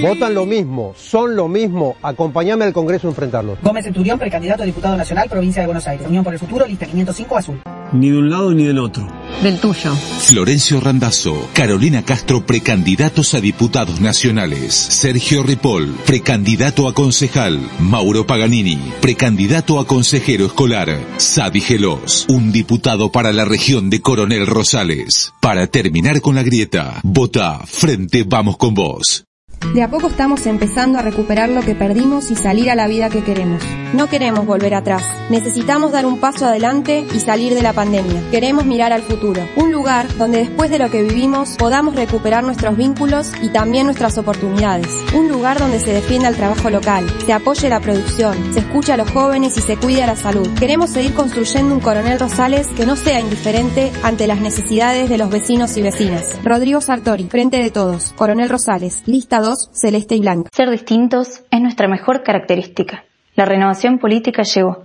[0.00, 1.96] votan lo mismo, son lo mismo.
[2.02, 3.58] Acompáñame al Congreso a enfrentarlos.
[3.62, 6.06] Gómez Centurión, precandidato a diputado nacional, provincia de Buenos Aires.
[6.06, 7.60] Unión por el Futuro, lista 505 azul.
[7.92, 9.06] Ni de un lado ni del otro.
[9.42, 9.94] Del tuyo.
[9.94, 14.74] Florencio Randazzo, Carolina Castro, precandidatos a diputados nacionales.
[14.74, 17.60] Sergio Ripoll, precandidato a concejal.
[17.78, 20.98] Mauro Paganini, precandidato a consejero escolar.
[21.16, 25.32] Sadi Gelos, un diputado para la región de Coronel Rosales.
[25.40, 29.27] Para terminar con la grieta, vota Frente Vamos con Vos.
[29.74, 33.10] De a poco estamos empezando a recuperar lo que perdimos y salir a la vida
[33.10, 33.62] que queremos.
[33.92, 35.02] No queremos volver atrás.
[35.30, 38.22] Necesitamos dar un paso adelante y salir de la pandemia.
[38.30, 39.42] Queremos mirar al futuro.
[39.56, 44.16] Un lugar donde después de lo que vivimos podamos recuperar nuestros vínculos y también nuestras
[44.16, 44.88] oportunidades.
[45.14, 48.96] Un lugar donde se defienda el trabajo local, se apoye la producción, se escuche a
[48.96, 50.48] los jóvenes y se cuide la salud.
[50.58, 55.30] Queremos seguir construyendo un Coronel Rosales que no sea indiferente ante las necesidades de los
[55.30, 56.38] vecinos y vecinas.
[56.42, 58.12] Rodrigo Sartori, Frente de Todos.
[58.16, 60.50] Coronel Rosales, lista 2 celeste y blanca.
[60.52, 63.04] Ser distintos es nuestra mejor característica.
[63.34, 64.84] La renovación política llegó.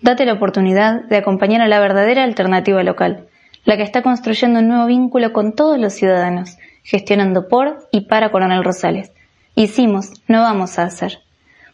[0.00, 3.28] Date la oportunidad de acompañar a la verdadera alternativa local,
[3.64, 8.30] la que está construyendo un nuevo vínculo con todos los ciudadanos, gestionando por y para
[8.30, 9.12] Coronel Rosales.
[9.54, 11.20] Hicimos, no vamos a hacer.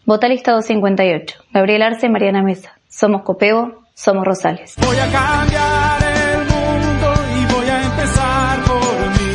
[0.05, 1.39] Vota lista 258.
[1.53, 2.73] Gabriel Arce, Mariana Mesa.
[2.89, 4.75] Somos Copeo, somos Rosales.
[4.84, 5.78] Voy a cambiar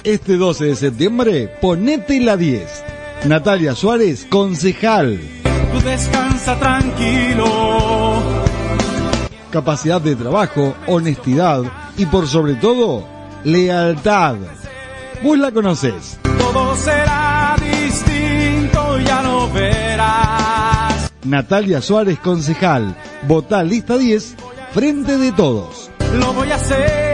[0.04, 2.84] Este 12 de septiembre, ponete la 10.
[3.24, 5.18] Natalia Suárez, concejal.
[5.72, 8.22] Tú descansa tranquilo.
[9.50, 11.64] Capacidad de trabajo, honestidad
[11.96, 13.08] y por sobre todo,
[13.46, 14.36] lealtad.
[15.24, 16.20] Vos la conocés.
[16.38, 21.14] Todo será distinto, ya lo verás.
[21.24, 22.94] Natalia Suárez, concejal.
[23.26, 24.36] Votá lista 10,
[24.74, 25.90] frente de todos.
[26.20, 27.13] Lo voy a hacer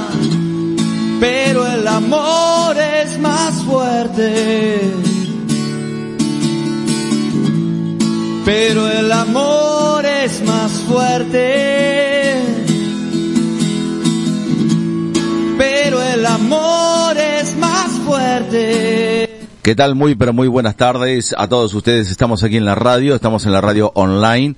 [1.21, 4.81] pero el amor es más fuerte.
[8.43, 12.41] Pero el amor es más fuerte.
[15.59, 19.47] Pero el amor es más fuerte.
[19.61, 19.93] ¿Qué tal?
[19.93, 22.09] Muy, pero muy buenas tardes a todos ustedes.
[22.09, 24.55] Estamos aquí en la radio, estamos en la radio online.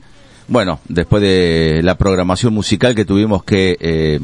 [0.47, 4.22] Bueno, después de la programación musical que tuvimos que eh,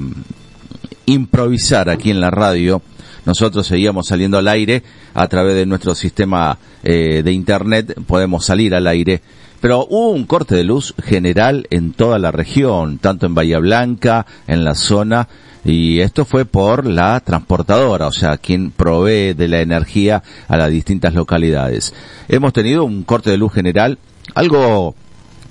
[1.09, 2.81] improvisar aquí en la radio.
[3.25, 4.84] Nosotros seguíamos saliendo al aire
[5.14, 9.22] a través de nuestro sistema eh, de internet, podemos salir al aire.
[9.59, 14.25] Pero hubo un corte de luz general en toda la región, tanto en Bahía Blanca,
[14.48, 15.28] en la zona,
[15.66, 20.72] y esto fue por la transportadora, o sea, quien provee de la energía a las
[20.72, 21.94] distintas localidades.
[22.30, 23.98] Hemos tenido un corte de luz general,
[24.34, 24.96] algo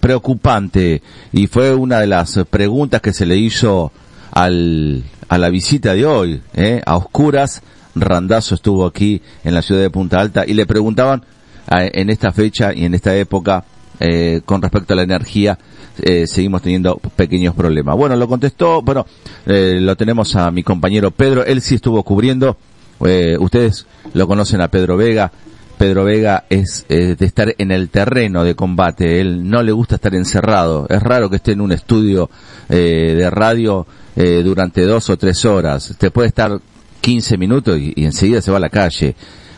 [0.00, 1.02] preocupante,
[1.32, 3.92] y fue una de las preguntas que se le hizo
[4.32, 6.81] al, a la visita de hoy, ¿eh?
[6.84, 7.62] a oscuras.
[7.94, 11.25] Randazo estuvo aquí en la ciudad de Punta Alta y le preguntaban
[11.69, 13.65] en esta fecha y en esta época
[14.00, 15.59] eh, con respecto a la energía
[16.00, 17.97] eh, seguimos teniendo pequeños problemas.
[17.97, 19.07] Bueno, lo contestó, bueno,
[19.47, 22.57] eh, lo tenemos a mi compañero Pedro, él sí estuvo cubriendo,
[23.04, 25.33] eh, ustedes lo conocen a Pedro Vega,
[25.78, 29.95] Pedro Vega es eh, de estar en el terreno de combate, él no le gusta
[29.95, 32.28] estar encerrado, es raro que esté en un estudio
[32.69, 33.86] eh, de radio
[34.16, 36.60] eh, durante dos o tres horas, te puede estar
[37.01, 39.15] 15 minutos y, y enseguida se va a la calle.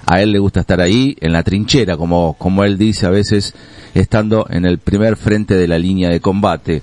[0.07, 3.55] A él le gusta estar ahí en la trinchera, como, como él dice a veces,
[3.95, 6.83] estando en el primer frente de la línea de combate,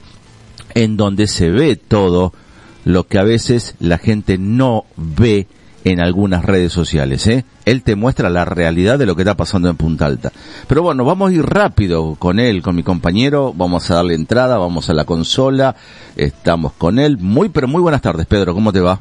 [0.73, 2.33] en donde se ve todo
[2.85, 5.47] lo que a veces la gente no ve
[5.91, 7.45] en algunas redes sociales, ¿eh?
[7.63, 10.33] Él te muestra la realidad de lo que está pasando en Punta Alta.
[10.67, 14.57] Pero bueno, vamos a ir rápido con él, con mi compañero, vamos a darle entrada,
[14.57, 15.77] vamos a la consola,
[16.17, 17.17] estamos con él.
[17.17, 18.99] Muy, pero muy buenas tardes, Pedro, ¿cómo te va?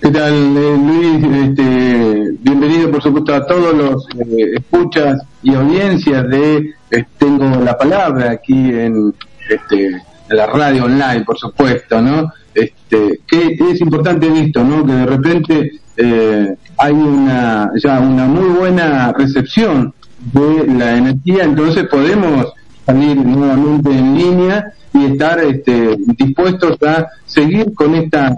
[0.00, 1.48] ¿Qué tal, eh, Luis?
[1.48, 6.74] Este, bienvenido por supuesto a todos los eh, escuchas y audiencias de
[7.18, 9.12] Tengo la Palabra aquí en,
[9.48, 12.30] este, en la radio online, por supuesto, ¿no?
[12.56, 14.84] Este, que es importante esto, ¿no?
[14.86, 19.92] Que de repente eh, hay una ya una muy buena recepción
[20.32, 22.54] de la energía, entonces podemos
[22.86, 28.34] salir nuevamente en línea y estar este, dispuestos a seguir con esta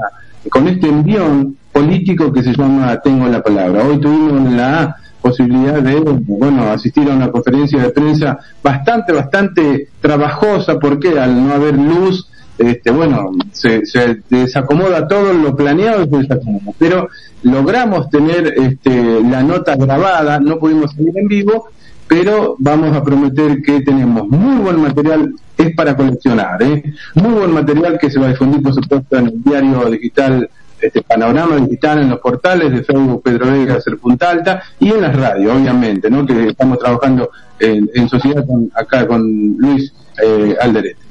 [0.50, 3.84] con este envión político que se llama Tengo la Palabra.
[3.84, 10.78] Hoy tuvimos la posibilidad de, bueno, asistir a una conferencia de prensa bastante, bastante trabajosa,
[10.78, 16.72] porque al no haber luz, este, bueno, se, se desacomoda todo lo planeado se desacomoda.
[16.78, 17.08] Pero
[17.42, 21.68] logramos tener este, la nota grabada, no pudimos salir en vivo,
[22.08, 26.82] pero vamos a prometer que tenemos muy buen material, es para coleccionar, ¿eh?
[27.14, 30.48] muy buen material que se va a difundir, por supuesto, en el diario digital
[30.80, 35.02] este panorama digital en los portales de Facebook Pedro Vega Ser Punta Alta y en
[35.02, 36.24] las radios, obviamente, ¿no?
[36.24, 41.07] que estamos trabajando en, sociedad con, acá con Luis eh, Alderete.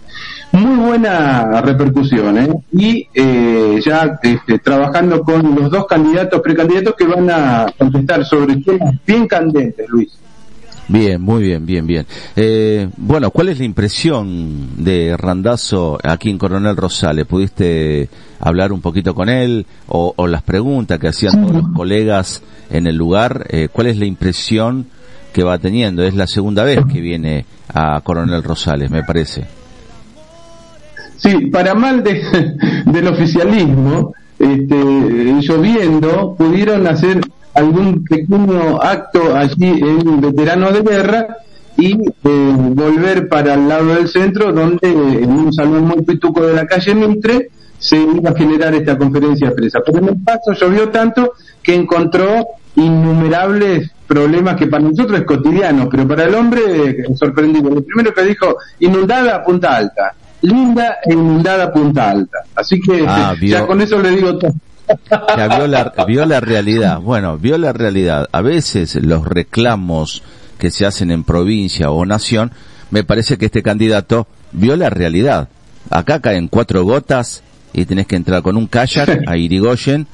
[0.52, 2.50] Muy buena repercusión, ¿eh?
[2.72, 8.56] Y eh, ya este, trabajando con los dos candidatos, precandidatos que van a contestar sobre
[8.58, 10.18] temas bien candentes, Luis.
[10.90, 12.06] Bien, muy bien, bien, bien.
[12.36, 17.26] Eh, bueno, ¿cuál es la impresión de Randazo aquí en Coronel Rosales?
[17.26, 18.08] ¿Pudiste
[18.40, 22.96] hablar un poquito con él o, las preguntas que hacían todos los colegas en el
[22.96, 23.48] lugar?
[23.50, 24.88] Eh, ¿Cuál es la impresión
[25.34, 26.04] que va teniendo?
[26.04, 29.57] Es la segunda vez que viene a Coronel Rosales, me parece.
[31.18, 32.22] Sí, para mal de,
[32.86, 34.76] del oficialismo, este,
[35.42, 37.22] lloviendo, pudieron hacer
[37.54, 41.28] algún pequeño acto allí en veterano de guerra
[41.76, 46.54] y eh, volver para el lado del centro donde en un salón muy pituco de
[46.54, 47.50] la calle Mitre
[47.80, 49.80] se iba a generar esta conferencia de prensa.
[49.86, 55.88] Pero en el paso llovió tanto que encontró innumerables problemas que para nosotros es cotidiano,
[55.90, 57.70] pero para el hombre eh, sorprendido.
[57.70, 62.40] Lo primero que dijo, inundada punta alta, linda e inundada punta alta.
[62.56, 64.54] Así que ah, ya con eso le digo todo.
[65.38, 67.00] Ya vio la, vio la realidad.
[67.02, 68.28] Bueno, vio la realidad.
[68.32, 70.24] A veces los reclamos
[70.58, 72.52] que se hacen en provincia o nación,
[72.90, 75.50] me parece que este candidato vio la realidad.
[75.90, 77.44] Acá caen cuatro gotas
[77.74, 80.08] y tenés que entrar con un kayak a Irigoyen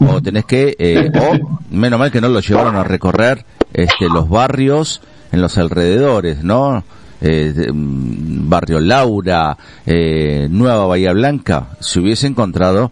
[0.00, 4.28] o tenés que, eh, o menos mal que no lo llevaron a recorrer este, los
[4.28, 6.84] barrios en los alrededores, ¿no?
[7.24, 12.90] Eh, mm, barrio Laura, eh, Nueva Bahía Blanca, se hubiese encontrado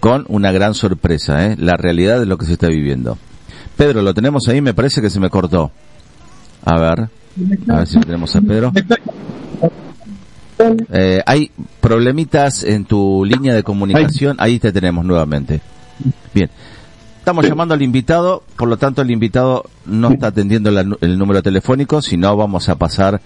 [0.00, 1.56] con una gran sorpresa, ¿eh?
[1.58, 3.18] la realidad de lo que se está viviendo.
[3.76, 5.70] Pedro, lo tenemos ahí, me parece que se me cortó.
[6.64, 7.00] A ver,
[7.68, 8.72] a ver si lo tenemos a Pedro.
[10.90, 11.50] Eh, hay
[11.82, 15.60] problemitas en tu línea de comunicación, ahí te tenemos nuevamente.
[16.32, 16.48] Bien,
[17.18, 22.00] estamos llamando al invitado, por lo tanto el invitado no está atendiendo el número telefónico,
[22.00, 23.20] sino vamos a pasar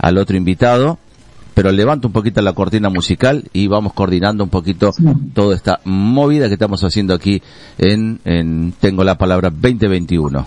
[0.00, 0.98] al otro invitado
[1.54, 4.92] pero levanto un poquito la cortina musical y vamos coordinando un poquito
[5.34, 7.42] toda esta movida que estamos haciendo aquí
[7.76, 10.46] en, en Tengo la Palabra 2021.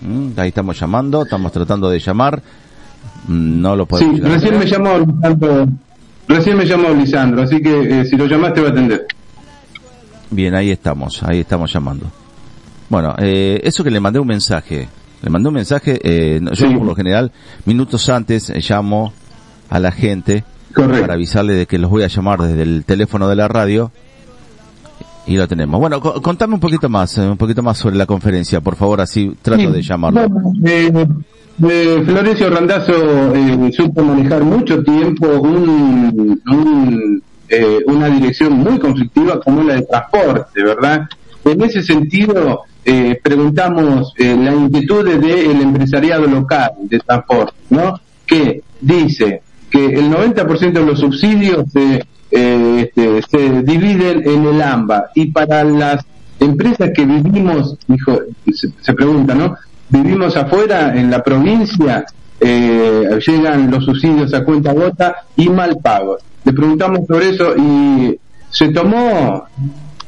[0.00, 2.42] Mm, ahí estamos llamando, estamos tratando de llamar.
[3.28, 4.16] Mm, no lo podemos.
[4.16, 5.66] Sí, recién me llamó Lisandro,
[6.26, 9.06] recién me llamó Lisandro, así que eh, si lo llamaste va a atender.
[10.30, 12.06] Bien, ahí estamos, ahí estamos llamando.
[12.88, 14.88] Bueno, eh, eso que le mandé un mensaje,
[15.22, 17.32] le mandé un mensaje, eh, yo por lo general,
[17.64, 19.12] minutos antes llamo
[19.68, 20.44] a la gente
[20.74, 23.90] para avisarle de que los voy a llamar desde el teléfono de la radio
[25.28, 25.78] y lo tenemos.
[25.78, 29.36] Bueno, contame un poquito más, eh, un poquito más sobre la conferencia, por favor, así
[29.42, 30.24] trato de llamarlo.
[30.64, 30.90] Eh,
[31.60, 37.22] eh, Florencio Randazzo eh, supo manejar mucho tiempo un,
[37.86, 41.08] una dirección muy conflictiva como la de transporte, ¿verdad?
[41.44, 42.62] En ese sentido,
[43.22, 48.00] preguntamos la inquietud del empresariado local de transporte, ¿no?
[48.26, 54.62] Que dice, que el 90% de los subsidios se, eh, este, se dividen en el
[54.62, 56.04] AMBA y para las
[56.40, 58.18] empresas que vivimos, dijo,
[58.80, 59.56] se, pregunta, ¿no?
[59.88, 62.04] Vivimos afuera, en la provincia,
[62.40, 66.22] eh, llegan los subsidios a cuenta gota y mal pagos.
[66.44, 68.18] Le preguntamos sobre eso y
[68.50, 69.44] se tomó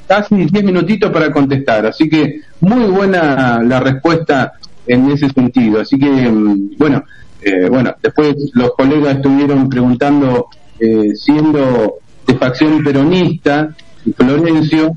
[0.07, 4.53] casi 10 minutitos para contestar, así que muy buena la respuesta
[4.87, 5.81] en ese sentido.
[5.81, 7.05] Así que, mm, bueno,
[7.43, 10.49] eh, bueno, después los colegas estuvieron preguntando,
[10.79, 13.75] eh, siendo de facción peronista,
[14.17, 14.97] Florencio,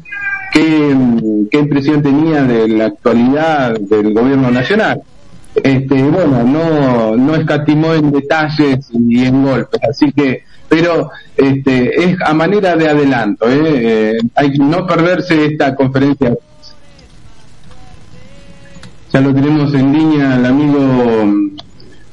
[0.52, 0.96] qué,
[1.52, 5.02] qué impresión tenía de la actualidad del gobierno nacional.
[5.56, 12.18] Este, bueno, no, no escatimó en detalles y en golpes, así que, pero este, es
[12.26, 14.18] a manera de adelanto, ¿eh?
[14.34, 16.36] hay que no perderse esta conferencia
[19.14, 21.52] ya lo tenemos en línea el amigo mm,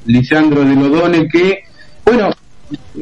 [0.04, 1.64] Lisandro de Lodone, que,
[2.04, 2.30] bueno,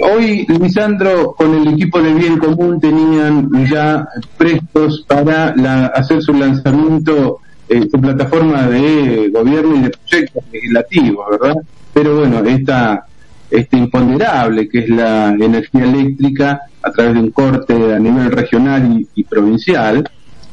[0.00, 6.32] hoy Lisandro con el equipo de Bien Común tenían ya prestos para la, hacer su
[6.32, 11.56] lanzamiento, eh, su plataforma de gobierno y de proyectos legislativos, ¿verdad?
[11.92, 13.04] Pero bueno, esta
[13.50, 19.06] este imponderable que es la energía eléctrica a través de un corte a nivel regional
[19.14, 20.08] y, provincial,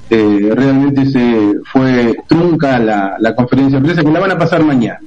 [0.09, 4.63] eh, realmente se fue trunca la, la conferencia de prensa que la van a pasar
[4.63, 4.99] mañana.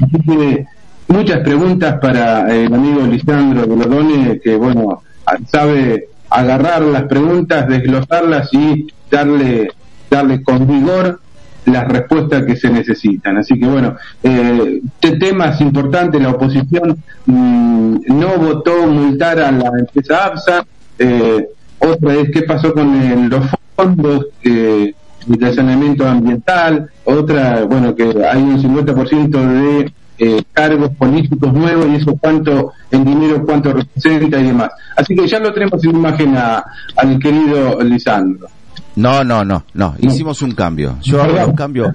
[0.00, 0.64] Así
[1.08, 5.02] muchas preguntas para el amigo Lisandro Lodone que bueno,
[5.50, 9.70] sabe agarrar las preguntas, desglosarlas y darle,
[10.10, 11.20] darle con vigor
[11.66, 13.36] las respuestas que se necesitan.
[13.36, 14.80] Así que bueno, eh,
[15.20, 16.96] temas importantes, la oposición
[17.26, 20.64] mm, no votó multar a la empresa APSA,
[20.98, 24.94] eh, otra es qué pasó con los fondos eh,
[25.26, 31.96] de saneamiento ambiental, otra, bueno, que hay un 50% de eh, cargos políticos nuevos y
[31.96, 34.70] eso cuánto en dinero cuánto representa y demás.
[34.96, 36.64] Así que ya lo tenemos en imagen a,
[36.96, 38.48] al querido Lisandro.
[38.96, 39.94] No, no, no, no.
[39.98, 40.96] Hicimos un cambio.
[41.02, 41.94] Yo hago un cambio.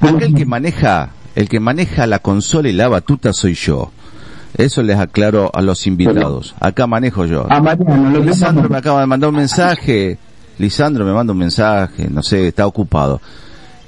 [0.00, 3.92] Acá el que maneja, el que maneja la consola y la batuta soy yo.
[4.56, 6.54] Eso les aclaro a los invitados.
[6.60, 7.46] Acá manejo yo.
[7.48, 10.18] Ah, Mariano, Lisandro me acaba de mandar un mensaje.
[10.62, 13.20] Lisandro me manda un mensaje, no sé, está ocupado.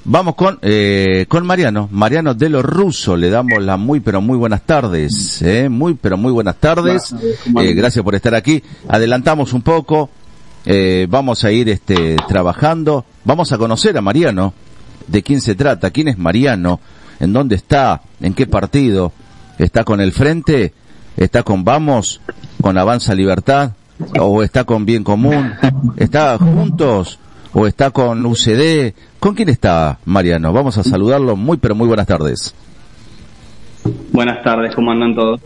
[0.03, 4.37] Vamos con, eh, con Mariano, Mariano de los Russo, le damos la muy pero muy
[4.37, 7.15] buenas tardes, eh, muy pero muy buenas tardes,
[7.59, 10.11] eh, gracias por estar aquí, adelantamos un poco,
[10.65, 14.53] eh, vamos a ir este, trabajando, vamos a conocer a Mariano,
[15.07, 16.79] de quién se trata, quién es Mariano,
[17.19, 19.11] en dónde está, en qué partido,
[19.57, 20.73] está con el Frente,
[21.17, 22.21] está con Vamos,
[22.61, 23.71] con Avanza Libertad,
[24.19, 25.53] o está con Bien Común,
[25.97, 27.19] está juntos,
[27.53, 30.51] o está con UCD, ¿con quién está Mariano?
[30.51, 32.53] Vamos a saludarlo, muy pero muy buenas tardes.
[34.11, 35.39] Buenas tardes, ¿cómo andan todos?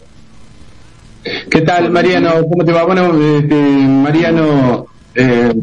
[1.49, 2.31] ¿Qué tal, Mariano?
[2.49, 2.85] ¿Cómo te va?
[2.85, 5.53] Bueno, este, Mariano eh,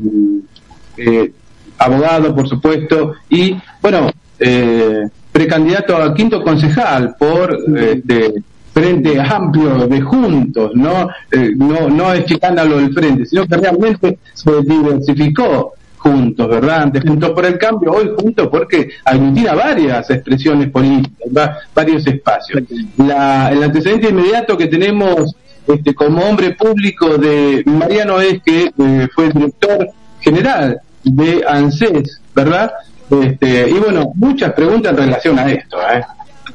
[0.98, 1.32] eh,
[1.78, 8.34] abogado, por supuesto, y bueno, eh, precandidato a quinto concejal por este,
[8.76, 11.08] frente amplio de juntos, no
[11.56, 16.82] no no es escándalo del frente, sino que realmente se diversificó juntos, ¿verdad?
[16.82, 22.64] Antes juntos por el cambio, hoy juntos porque aglutina varias expresiones políticas, varios espacios.
[22.98, 25.34] La, el antecedente inmediato que tenemos
[25.66, 29.88] este, como hombre público de Mariano es que eh, fue director
[30.20, 32.70] general de ANSES, ¿verdad?
[33.10, 35.78] Este, y bueno, muchas preguntas en relación a esto.
[35.80, 36.04] ¿eh?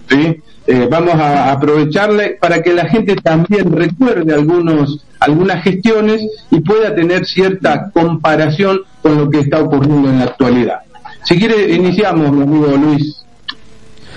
[0.07, 0.41] ¿Sí?
[0.71, 6.95] Eh, vamos a aprovecharle para que la gente también recuerde algunos, algunas gestiones y pueda
[6.95, 10.79] tener cierta comparación con lo que está ocurriendo en la actualidad.
[11.25, 13.21] Si quiere, iniciamos, mi amigo Luis.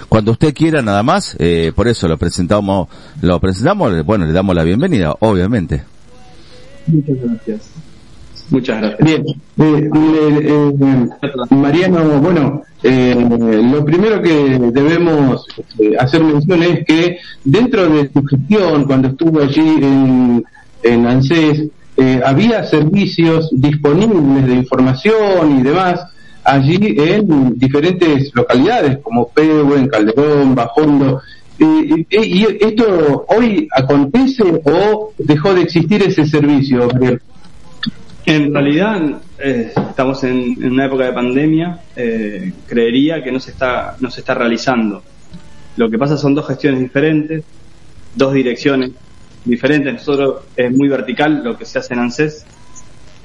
[0.08, 2.86] Cuando usted quiera nada más, eh, por eso lo presentamos,
[3.20, 5.82] lo presentamos, bueno, le damos la bienvenida, obviamente.
[6.86, 7.62] Muchas gracias.
[8.50, 9.00] Muchas gracias.
[9.00, 9.90] Bien, eh,
[10.42, 11.08] eh,
[11.50, 15.46] Mariano, bueno, lo primero que debemos
[15.98, 20.44] hacer mención es que dentro de su gestión, cuando estuvo allí en,
[20.82, 21.06] en
[22.24, 26.06] había servicios disponibles de información y demás
[26.44, 29.30] allí en diferentes localidades como
[29.76, 31.20] en Calderón, Bajondo.
[31.58, 36.88] ¿Y esto hoy acontece o dejó de existir ese servicio?
[38.26, 43.96] En realidad eh, estamos en, una época de pandemia, eh, creería que no se está
[44.00, 45.02] no se está realizando.
[45.76, 47.44] Lo que pasa son dos gestiones diferentes,
[48.14, 48.92] dos direcciones
[49.44, 49.92] diferentes.
[49.92, 52.46] Nosotros es muy vertical lo que se hace en ANSES,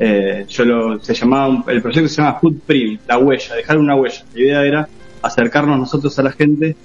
[0.02, 4.24] eh, yo lo, se llamaba, el proyecto se llama Footprint, la huella, dejar una huella.
[4.34, 4.90] La idea era
[5.22, 6.76] acercarnos nosotros a la gente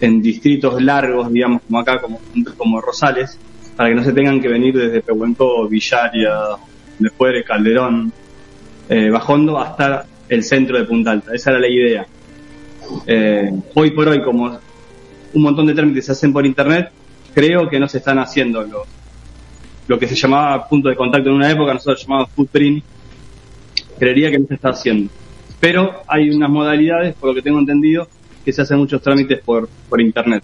[0.00, 2.20] en distritos largos, digamos, como acá, como,
[2.56, 3.38] como Rosales,
[3.76, 6.32] para que no se tengan que venir desde Pehuenco, Villaria,
[7.00, 8.12] después de Calderón,
[8.88, 11.34] eh, Bajondo, hasta el centro de Punta Alta.
[11.34, 12.06] Esa era la idea.
[13.06, 14.58] Eh, hoy por hoy, como
[15.32, 16.90] un montón de trámites se hacen por internet,
[17.34, 18.86] creo que no se están haciendo los,
[19.86, 22.84] lo que se llamaba punto de contacto en una época, nosotros llamábamos footprint,
[23.98, 25.10] creería que no se está haciendo.
[25.60, 28.08] Pero hay unas modalidades, por lo que tengo entendido,
[28.44, 30.42] que se hacen muchos trámites por, por internet.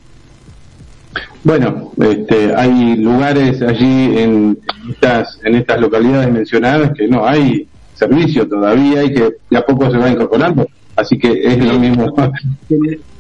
[1.45, 4.59] Bueno, este, hay lugares allí en
[4.91, 9.91] estas, en estas localidades mencionadas que no hay servicio todavía y que de a poco
[9.91, 10.67] se va incorporando.
[10.97, 12.13] Así que es lo mismo.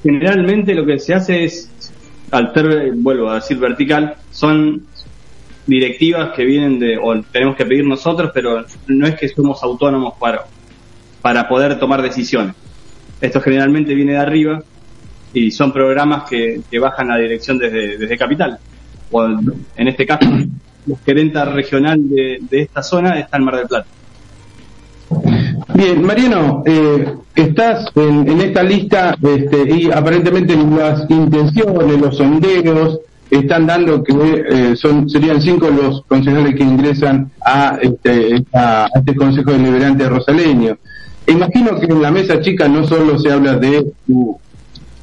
[0.02, 1.70] Generalmente lo que se hace es,
[2.30, 4.82] al ser, vuelvo a decir vertical, son
[5.66, 10.14] directivas que vienen de, o tenemos que pedir nosotros, pero no es que somos autónomos
[10.18, 10.44] para,
[11.20, 12.54] para poder tomar decisiones.
[13.20, 14.62] Esto generalmente viene de arriba
[15.36, 18.58] y son programas que, bajan la dirección desde, desde Capital.
[19.76, 20.26] En este caso,
[20.86, 23.86] la gerenta regional de, de esta zona está en Mar del Plata.
[25.74, 33.00] Bien, Mariano, eh, estás en, en esta lista este, y aparentemente las intenciones, los sondeos
[33.30, 34.14] están dando que
[34.48, 40.78] eh, son serían cinco los concejales que ingresan a este, a este Consejo Deliberante rosaleño.
[41.26, 44.38] Imagino que en la mesa chica no solo se habla de tu,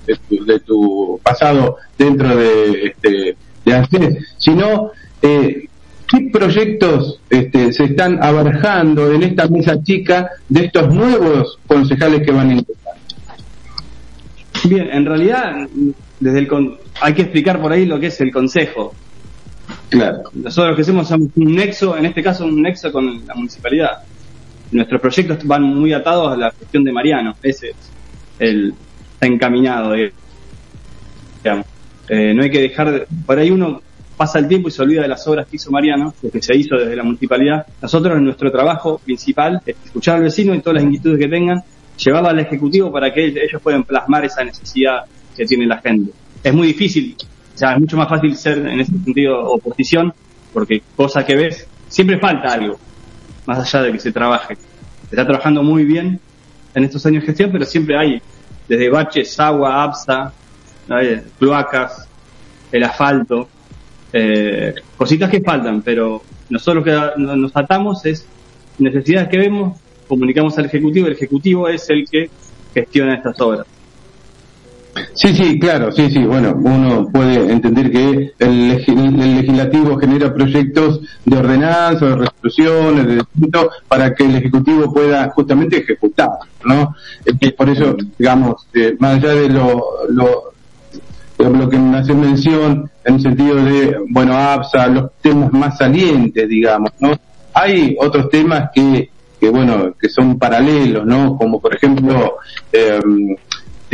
[0.05, 4.91] de tu, de tu pasado dentro de, este, de ANSES, sino
[5.22, 5.67] eh,
[6.07, 12.31] qué proyectos este, se están abarcando en esta mesa chica de estos nuevos concejales que
[12.31, 12.93] van a ingresar.
[14.65, 15.67] Bien, en realidad,
[16.19, 18.93] desde el con- hay que explicar por ahí lo que es el consejo.
[19.89, 20.24] Claro.
[20.33, 24.03] Nosotros lo que hacemos es un nexo, en este caso un nexo con la municipalidad.
[24.72, 27.36] Nuestros proyectos van muy atados a la gestión de Mariano.
[27.43, 27.75] Ese es
[28.39, 28.74] el
[29.24, 29.94] está encaminado,
[31.44, 31.65] digamos.
[32.10, 33.82] Eh, no hay que dejar, de- por ahí uno
[34.18, 36.75] pasa el tiempo y se olvida de las obras que hizo Mariano, que se hizo
[36.75, 37.65] desde la municipalidad.
[37.82, 41.63] Nosotros, nuestro trabajo principal es escuchar al vecino y todas las inquietudes que tengan,
[41.98, 45.03] llevarla al Ejecutivo para que ellos puedan plasmar esa necesidad
[45.36, 46.12] que tiene la gente.
[46.44, 47.15] Es muy difícil,
[47.56, 50.13] o sea, es mucho más fácil ser en ese sentido oposición,
[50.51, 52.77] porque cosa que ves, siempre falta algo,
[53.46, 54.56] más allá de que se trabaje.
[54.56, 56.20] Se está trabajando muy bien
[56.75, 58.22] en estos años de gestión, pero siempre hay,
[58.67, 60.34] desde baches, agua, APSA,
[60.88, 60.98] ¿no?
[61.38, 62.08] cloacas,
[62.72, 63.48] el asfalto,
[64.12, 68.25] eh, cositas que faltan, pero nosotros que nos atamos es
[68.77, 72.29] necesidades que vemos, comunicamos al Ejecutivo, el Ejecutivo es el que
[72.74, 73.65] gestiona estas obras.
[75.14, 76.20] Sí, sí, claro, sí, sí.
[76.24, 83.16] Bueno, uno puede entender que el, el legislativo genera proyectos de ordenanza, de resoluciones, de
[83.16, 86.29] decreto, para que el ejecutivo pueda justamente ejecutar,
[86.66, 86.96] ¿no?
[87.40, 90.53] Que por eso, digamos, eh, más allá de lo, lo
[91.70, 96.92] que me hace mención en el sentido de, bueno, APSA, los temas más salientes, digamos,
[97.00, 97.12] ¿no?
[97.53, 101.38] Hay otros temas que, que bueno, que son paralelos, ¿no?
[101.38, 102.38] Como por ejemplo,
[102.72, 103.00] eh,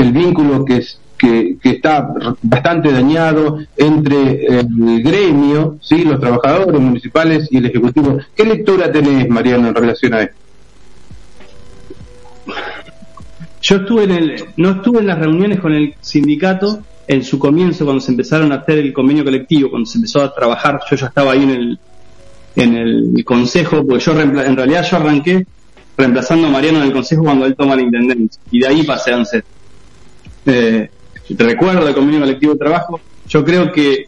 [0.02, 6.80] el vínculo que, es, que, que está bastante dañado entre el gremio, sí, los trabajadores
[6.80, 8.18] municipales y el ejecutivo.
[8.36, 10.36] ¿Qué lectura tenés, Mariano, en relación a esto?
[13.62, 17.86] Yo estuve en el, no estuve en las reuniones con el sindicato en su comienzo,
[17.86, 21.08] cuando se empezaron a hacer el convenio colectivo, cuando se empezó a trabajar, yo ya
[21.08, 21.80] estaba ahí en el,
[22.56, 25.46] en el consejo, porque yo en realidad yo arranqué
[25.98, 29.12] reemplazando a Mariano en el consejo cuando él toma la intendencia, y de ahí pasé
[29.12, 29.44] a ANSET.
[30.50, 30.90] Eh,
[31.38, 34.08] te recuerdo el convenio colectivo de trabajo, yo creo que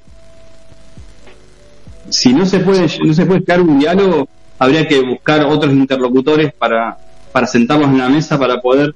[2.10, 4.28] si no se puede, no se puede crear un diálogo,
[4.60, 6.98] habría que buscar otros interlocutores para,
[7.32, 8.94] para sentarnos en la mesa para poder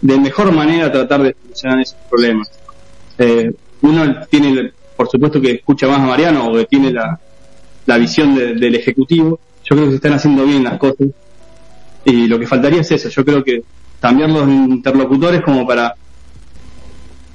[0.00, 2.50] de mejor manera tratar de solucionar esos problemas.
[3.18, 7.18] Eh, uno tiene, por supuesto que escucha más a Mariano o que tiene la,
[7.86, 9.38] la visión de- del Ejecutivo.
[9.64, 11.08] Yo creo que se están haciendo bien las cosas.
[12.04, 13.08] Y lo que faltaría es eso.
[13.10, 13.62] Yo creo que
[14.00, 15.94] cambiar los interlocutores como para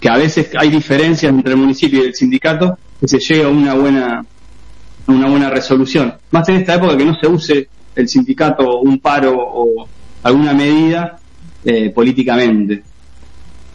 [0.04, 3.48] que a veces hay diferencias entre el municipio y el sindicato, que se llegue a
[3.48, 4.26] una buena,
[5.08, 6.14] una buena resolución.
[6.30, 9.88] Más en esta época que no se use el sindicato, un paro o
[10.24, 11.18] alguna medida
[11.64, 12.84] eh, políticamente.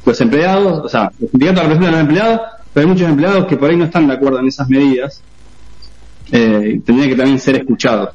[0.04, 2.40] Los empleados, o sea, los sindicatos representan a los empleados,
[2.74, 5.22] pero hay muchos empleados que por ahí no están de acuerdo en esas medidas.
[6.30, 8.10] Eh, y tendrían que también ser escuchados.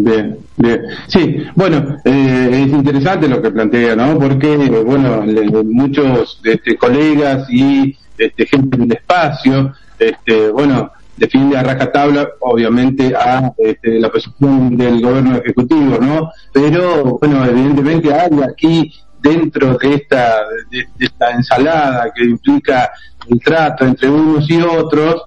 [0.00, 0.82] Bien, bien.
[1.08, 4.16] Sí, bueno, eh, es interesante lo que plantea, ¿no?
[4.18, 11.64] Porque, bueno, le- muchos este, colegas y este, gente del espacio, este, bueno, defiende a
[11.64, 16.30] rajatabla, obviamente, a este, la posición del gobierno ejecutivo, ¿no?
[16.52, 20.36] Pero, bueno, evidentemente hay aquí, dentro de esta,
[20.70, 22.88] de, esta ensalada que implica
[23.28, 25.22] el trato entre unos y otros,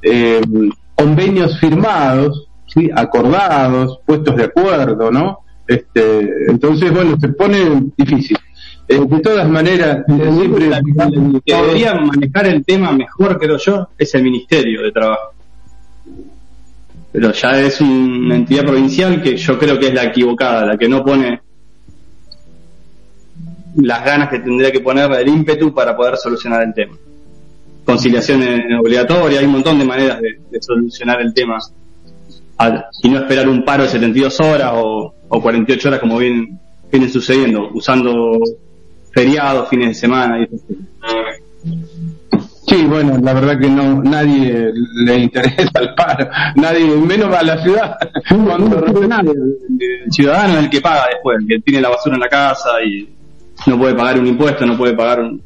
[0.00, 0.40] eh,
[0.94, 2.90] convenios firmados, ¿sí?
[2.94, 5.40] acordados, puestos de acuerdo, ¿no?
[5.66, 8.36] Este, entonces, bueno, se pone difícil.
[8.88, 10.66] Eh, de todas maneras, siempre...
[10.66, 15.32] El que debería manejar el tema mejor, creo yo, es el Ministerio de Trabajo.
[17.12, 20.88] Pero ya es una entidad provincial que yo creo que es la equivocada, la que
[20.88, 21.40] no pone
[23.76, 26.96] las ganas que tendría que poner el ímpetu para poder solucionar el tema.
[27.84, 31.58] Conciliación eh, obligatoria, hay un montón de maneras de, de solucionar el tema
[32.62, 36.58] al- y no esperar un paro de 72 horas o, o 48 horas como vienen,
[36.90, 38.38] vienen sucediendo, usando
[39.12, 40.66] feriados, fines de semana y cosas.
[42.66, 44.70] Sí, bueno, la verdad que no nadie
[45.04, 47.96] le interesa el paro, nadie, menos a la ciudad.
[48.28, 48.76] Cuando-
[49.78, 52.70] El ciudadano es el que paga después, el que tiene la basura en la casa
[52.82, 53.08] y
[53.66, 55.42] no puede pagar un impuesto, no puede pagar un...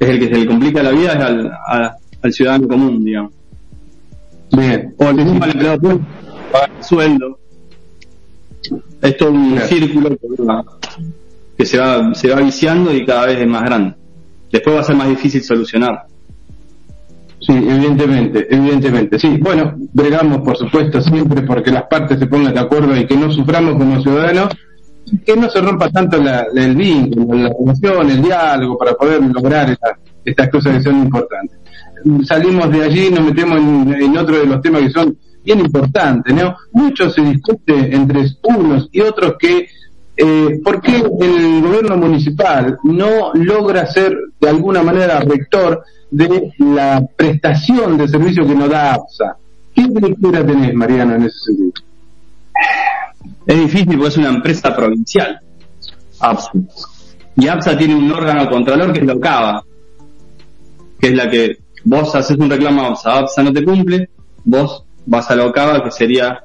[0.00, 3.32] es el que se le complica la vida es al, a- al ciudadano común, digamos.
[4.52, 4.94] Bien.
[4.98, 6.00] O el mismo al empleado
[6.52, 7.38] pagar el sueldo.
[9.02, 10.64] Es todo un círculo que, va-
[11.56, 13.94] que se va, se va viciando y cada vez es más grande.
[14.50, 16.04] Después va a ser más difícil solucionar.
[17.40, 19.18] Sí, evidentemente, evidentemente.
[19.18, 23.16] Sí, bueno, bregamos, por supuesto, siempre porque las partes se pongan de acuerdo y que
[23.16, 24.48] no suframos como ciudadanos,
[25.24, 29.70] que no se rompa tanto la- el vínculo, la relación, el diálogo, para poder lograr
[29.70, 31.56] esta- estas cosas que son importantes.
[32.24, 36.34] Salimos de allí y nos metemos en, otro de los temas que son bien importantes,
[36.34, 36.56] ¿no?
[36.72, 39.68] Mucho se discute entre unos y otros que
[40.16, 47.06] eh, ¿por qué el gobierno municipal no logra ser de alguna manera rector de la
[47.16, 49.36] prestación de servicio que nos da APSA?
[49.74, 51.72] ¿Qué lectura tenés, Mariano, en ese sentido?
[53.46, 55.38] Es difícil porque es una empresa provincial,
[56.18, 56.50] APSA.
[57.36, 59.64] Y APSA tiene un órgano controlador que es la OCAVA,
[60.98, 64.08] que es la que vos haces un reclamo a APSA, APSA no te cumple,
[64.44, 66.42] vos vas a la OCAVA, que sería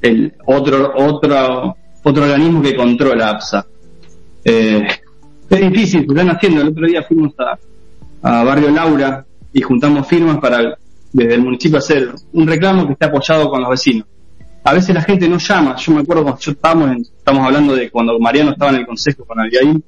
[0.00, 3.66] el otro, otro, otro organismo que controla APSA.
[4.44, 4.86] Eh,
[5.50, 6.62] es difícil, lo están haciendo.
[6.62, 7.58] El otro día fuimos a,
[8.22, 10.76] a Barrio Laura y juntamos firmas para
[11.12, 14.06] desde el municipio hacer un reclamo que esté apoyado con los vecinos.
[14.64, 15.76] A veces la gente no llama.
[15.76, 18.86] Yo me acuerdo cuando yo estábamos, en- estamos hablando de cuando Mariano estaba en el
[18.86, 19.82] consejo con Abigail,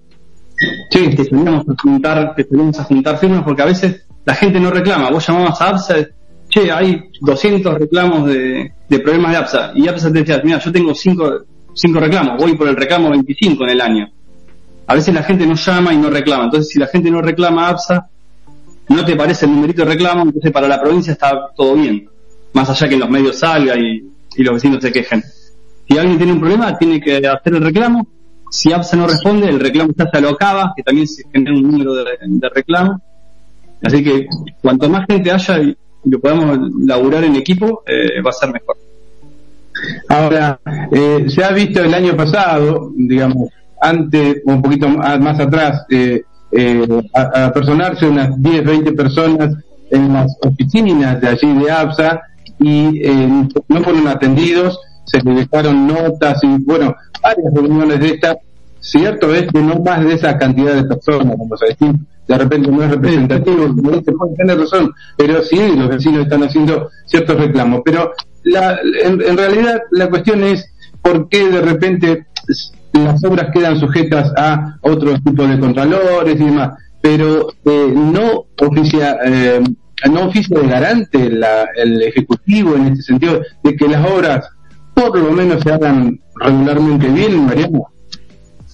[0.91, 4.71] que teníamos a juntar, que teníamos a juntar firmas porque a veces la gente no
[4.71, 5.11] reclama.
[5.11, 6.09] Vos llamabas a APSA,
[6.49, 9.73] che, hay 200 reclamos de, problemas de APSA.
[9.75, 13.65] Y APSA te decía, mira, yo tengo 5 cinco reclamos, voy por el reclamo 25
[13.65, 14.11] en el año.
[14.87, 16.45] A veces la gente no llama y no reclama.
[16.45, 18.09] Entonces, si la gente no reclama a APSA,
[18.89, 22.09] no te parece el numerito de reclamo, entonces para la provincia está todo bien.
[22.53, 24.03] Más allá que en los medios salga y,
[24.37, 25.23] los vecinos se quejen.
[25.89, 28.07] Si alguien tiene un problema, tiene que hacer el reclamo.
[28.51, 32.05] Si APSA no responde, el reclamo ya se que también se genera un número de,
[32.21, 33.01] de reclamos.
[33.83, 34.27] Así que
[34.63, 38.77] cuanto más gente haya y, lo podamos laburar en equipo, eh, va a ser mejor.
[40.09, 40.61] Ahora,
[40.93, 43.49] eh, se ha visto el año pasado, digamos,
[43.85, 49.55] antes, un poquito más atrás, eh, eh, a, personarse unas 10, 20 personas
[49.91, 52.23] en las oficinas de allí de APSA
[52.61, 58.37] y eh, no fueron atendidos, se les dejaron notas y, bueno, varias reuniones de estas.
[58.81, 61.95] Cierto es que no más de esa cantidad de personas, como se decir,
[62.27, 66.43] de repente no es representativo, no se puede tener razón, pero sí los vecinos están
[66.43, 67.83] haciendo ciertos reclamos.
[67.85, 68.13] Pero
[68.45, 70.65] la, en, en realidad la cuestión es
[71.03, 72.27] por qué de repente
[72.93, 79.19] las obras quedan sujetas a otros tipos de contralores y demás, pero eh, no oficia
[79.25, 79.61] eh,
[80.11, 84.49] no oficia de garante la- el ejecutivo en este sentido de que las obras
[84.95, 87.87] por lo menos se hagan regularmente bien, Mariano.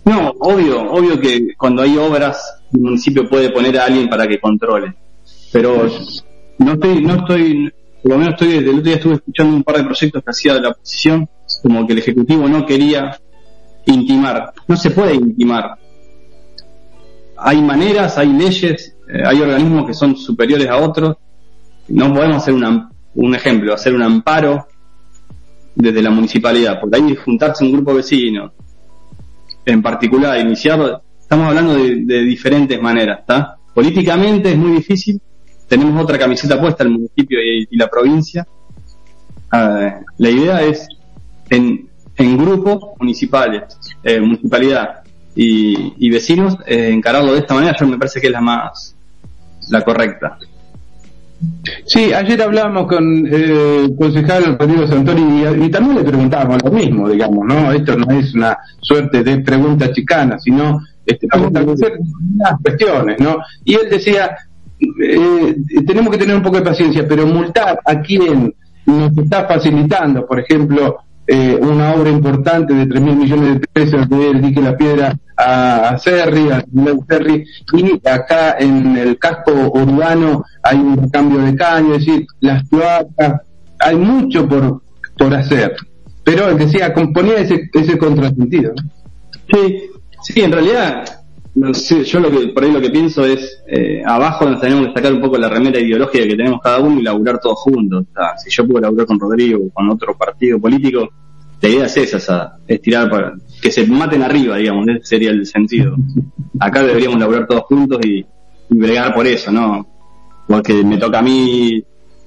[0.04, 4.38] No, obvio, obvio que cuando hay obras, el municipio puede poner a alguien para que
[4.40, 4.94] controle.
[5.52, 5.88] Pero
[6.58, 9.62] no estoy, no estoy, por lo menos estoy, desde el otro día estuve escuchando un
[9.64, 11.28] par de proyectos que hacía de la oposición,
[11.62, 13.18] como que el Ejecutivo no quería
[13.86, 14.52] intimar.
[14.68, 15.76] No se puede intimar.
[17.36, 21.16] Hay maneras, hay leyes, eh, hay organismos que son superiores a otros.
[21.88, 24.66] No podemos hacer una- un ejemplo, hacer un amparo
[25.74, 28.52] desde la municipalidad, porque ahí juntarse un grupo de vecinos,
[29.64, 31.00] en particular, iniciar,
[31.30, 33.56] estamos hablando de, de diferentes maneras, ¿está?
[33.72, 35.20] Políticamente es muy difícil,
[35.68, 38.44] tenemos otra camiseta puesta, el municipio y, la provincia.
[39.52, 40.88] Ah, la idea es,
[41.48, 43.62] en, en grupos municipales,
[44.02, 45.04] eh, municipalidad
[45.36, 48.96] y, y vecinos, eh, encararlo de esta manera, yo me parece que es la más,
[49.70, 50.36] la correcta.
[51.86, 56.72] Sí, ayer hablábamos con eh, el concejal Rodrigo Santori y, y también le preguntábamos lo
[56.72, 57.70] mismo, digamos, ¿no?
[57.70, 61.26] Esto no es una suerte de pregunta chicana, sino este,
[62.62, 63.38] cuestiones, ¿no?
[63.64, 64.36] Y él decía,
[64.80, 68.54] eh, tenemos que tener un poco de paciencia, pero multar a quien
[68.86, 74.08] nos está facilitando, por ejemplo, eh, una obra importante de 3 mil millones de pesos
[74.08, 76.64] del dique La Piedra a, Cerri, a
[77.08, 82.68] Cerri, y acá en el casco urbano hay un cambio de caño, es decir, las
[82.68, 83.42] cloacas,
[83.78, 84.82] hay mucho por,
[85.16, 85.76] por hacer.
[86.24, 88.72] Pero él decía, componía ese, ese contrasentido.
[88.74, 88.90] ¿no?
[89.52, 89.89] Sí,
[90.32, 91.04] sí, en realidad,
[91.54, 94.88] no sé, yo lo que, por ahí lo que pienso es, eh, abajo nos tenemos
[94.88, 98.06] que sacar un poco la remera ideológica que tenemos cada uno y laburar todos juntos.
[98.10, 101.08] O sea, si yo puedo laburar con Rodrigo o con otro partido político,
[101.60, 105.04] la idea es esa, o sea, es tirar para, que se maten arriba, digamos, ese
[105.04, 105.96] sería el sentido.
[106.58, 108.24] Acá deberíamos laburar todos juntos y,
[108.70, 109.86] y bregar por eso, ¿no?
[110.46, 111.82] Porque me toca a mí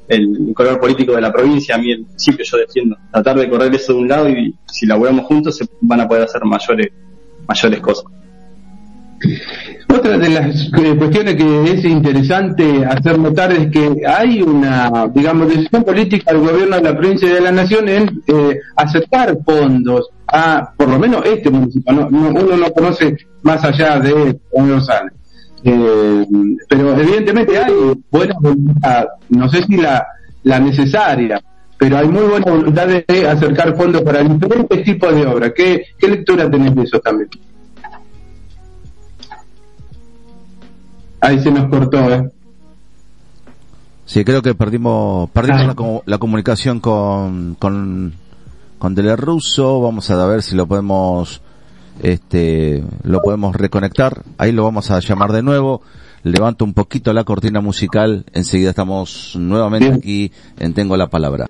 [0.08, 2.98] el color político de la provincia, a mí el municipio yo defiendo.
[3.12, 6.24] Tratar de correr eso de un lado y si laburamos juntos se van a poder
[6.24, 6.88] hacer mayores,
[7.48, 8.06] mayores cosas.
[9.90, 15.48] Otra de las eh, cuestiones que es interesante hacer notar es que hay una, digamos,
[15.50, 20.10] decisión política del gobierno de la provincia y de la nación en eh, aceptar fondos
[20.28, 24.70] a, por lo menos este municipio, no, no- uno no conoce más allá de Juan
[24.72, 25.14] Rosales.
[25.64, 26.26] Eh,
[26.68, 27.72] pero evidentemente hay
[28.12, 30.06] buena voluntad, no sé si la,
[30.44, 31.42] la necesaria,
[31.84, 35.52] pero hay muy buena voluntad de acercar fondos para diferentes tipos de obras.
[35.54, 37.28] ¿Qué, qué lectura tenés de eso también?
[41.20, 42.32] Ahí se nos cortó, ¿eh?
[44.06, 45.74] Sí, creo que perdimos, perdimos Ah.
[45.78, 48.14] la, la comunicación con, con,
[48.80, 49.82] con Dele Russo.
[49.82, 51.42] Vamos a ver si lo podemos,
[52.02, 54.22] este, lo podemos reconectar.
[54.38, 55.82] Ahí lo vamos a llamar de nuevo.
[56.24, 58.26] Levanto un poquito la cortina musical.
[58.34, 61.48] Enseguida estamos nuevamente aquí en Tengo la Palabra.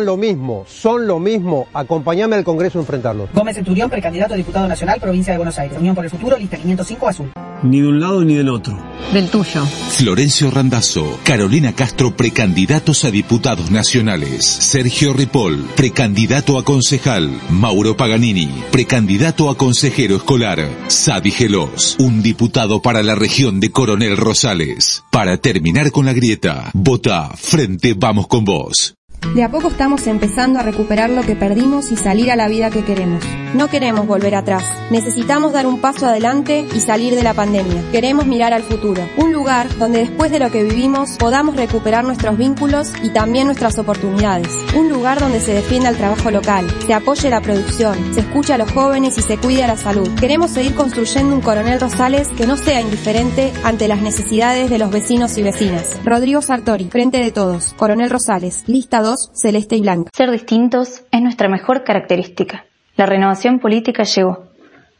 [0.00, 1.66] Votan lo mismo, son lo mismo.
[1.74, 3.28] Acompáñame al Congreso a enfrentarlos.
[3.34, 5.78] Gómez Centurión, precandidato a diputado nacional, provincia de Buenos Aires.
[5.78, 7.32] Unión por el Futuro, lista 505 Azul.
[7.62, 8.78] Ni de un lado ni del otro.
[9.12, 9.64] Del tuyo.
[9.64, 14.46] Florencio Randazzo, Carolina Castro, precandidatos a diputados nacionales.
[14.46, 17.30] Sergio Ripoll, precandidato a concejal.
[17.50, 20.66] Mauro Paganini, precandidato a consejero escolar.
[20.86, 25.04] Sadi Gelos, un diputado para la región de Coronel Rosales.
[25.10, 28.94] Para terminar con la grieta, vota Frente Vamos con Vos.
[29.34, 32.70] De a poco estamos empezando a recuperar lo que perdimos y salir a la vida
[32.70, 33.24] que queremos.
[33.54, 34.64] No queremos volver atrás.
[34.90, 37.82] Necesitamos dar un paso adelante y salir de la pandemia.
[37.92, 39.02] Queremos mirar al futuro.
[39.16, 43.78] Un lugar donde después de lo que vivimos podamos recuperar nuestros vínculos y también nuestras
[43.78, 44.48] oportunidades.
[44.76, 48.58] Un lugar donde se defienda el trabajo local, se apoye la producción, se escuche a
[48.58, 50.08] los jóvenes y se cuide la salud.
[50.18, 54.90] Queremos seguir construyendo un Coronel Rosales que no sea indiferente ante las necesidades de los
[54.90, 55.98] vecinos y vecinas.
[56.04, 57.74] Rodrigo Sartori, Frente de Todos.
[57.76, 60.10] Coronel Rosales, lista 2, celeste y blanca.
[60.14, 62.64] Ser distintos es nuestra mejor característica.
[62.96, 64.44] La renovación política llegó.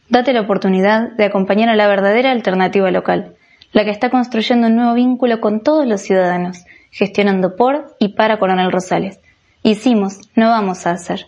[0.09, 3.35] Date la oportunidad de acompañar a la verdadera alternativa local,
[3.71, 8.39] la que está construyendo un nuevo vínculo con todos los ciudadanos, gestionando por y para
[8.39, 9.19] Coronel Rosales.
[9.63, 11.27] Hicimos, no vamos a hacer.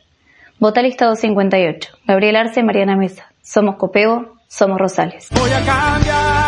[0.60, 1.98] Vota lista 258.
[2.08, 3.32] Gabriel Arce, Mariana Mesa.
[3.42, 5.28] Somos Copego, somos Rosales.
[5.32, 6.43] Voy a cambiar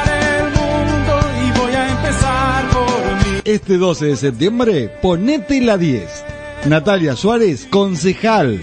[3.46, 6.26] Este 12 de septiembre, ponete la 10.
[6.66, 8.60] Natalia Suárez, concejal.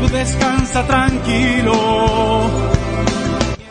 [0.00, 1.74] Tú descansa tranquilo.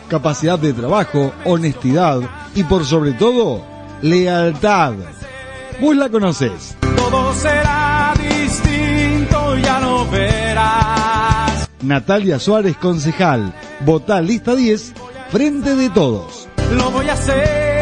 [0.06, 2.20] Capacidad de trabajo, honestidad
[2.54, 3.66] y por sobre todo,
[4.02, 4.94] lealtad.
[5.80, 6.76] Vos la conocés.
[6.94, 11.68] Todo será distinto, ya lo verás.
[11.82, 13.52] Natalia Suárez, concejal.
[13.80, 14.92] Votá lista 10,
[15.32, 16.48] frente de todos.
[16.70, 17.81] Lo voy a hacer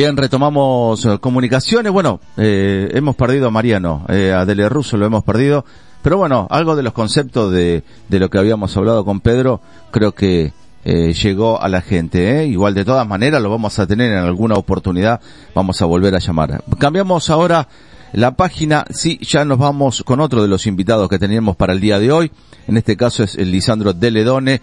[0.00, 1.92] Bien, retomamos eh, comunicaciones.
[1.92, 5.66] Bueno, eh, hemos perdido a Mariano, eh, a Dele Russo lo hemos perdido.
[6.00, 9.60] Pero bueno, algo de los conceptos de, de lo que habíamos hablado con Pedro,
[9.90, 10.54] creo que
[10.86, 12.40] eh, llegó a la gente.
[12.40, 12.46] ¿eh?
[12.46, 15.20] Igual de todas maneras lo vamos a tener en alguna oportunidad,
[15.54, 16.64] vamos a volver a llamar.
[16.78, 17.68] Cambiamos ahora
[18.14, 21.80] la página, sí, ya nos vamos con otro de los invitados que teníamos para el
[21.80, 22.32] día de hoy.
[22.66, 24.62] En este caso es el Lisandro Deledone.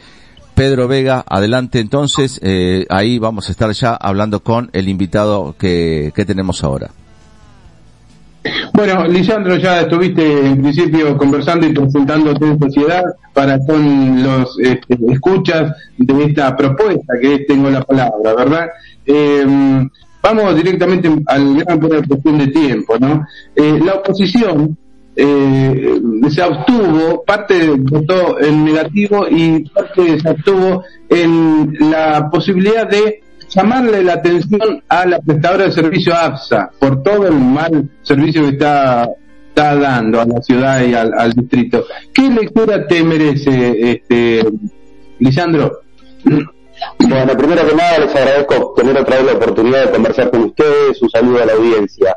[0.57, 6.11] Pedro Vega, adelante entonces, eh, ahí vamos a estar ya hablando con el invitado que,
[6.15, 6.89] que tenemos ahora.
[8.73, 14.97] Bueno, Lisandro, ya estuviste en principio conversando y presentándote en sociedad para con los este,
[15.11, 18.67] escuchas de esta propuesta que Tengo la Palabra, ¿verdad?
[19.05, 19.45] Eh,
[20.23, 23.27] vamos directamente al gran por cuestión de tiempo, ¿no?
[23.55, 24.75] Eh, la oposición
[25.19, 25.99] eh,
[26.29, 34.03] se abstuvo, parte votó en negativo y parte se abstuvo en la posibilidad de llamarle
[34.03, 39.09] la atención a la prestadora de servicio APSA por todo el mal servicio que está,
[39.49, 41.85] está dando a la ciudad y al, al distrito.
[42.13, 44.45] ¿Qué lectura te merece, este,
[45.17, 45.81] Lisandro?
[46.99, 51.01] Bueno, primero que nada les agradezco tener otra vez la oportunidad de conversar con ustedes,
[51.01, 52.15] un saludo a la audiencia.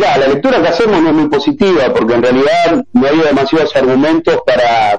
[0.00, 4.38] La lectura que hacemos no es muy positiva porque en realidad no había demasiados argumentos
[4.44, 4.92] para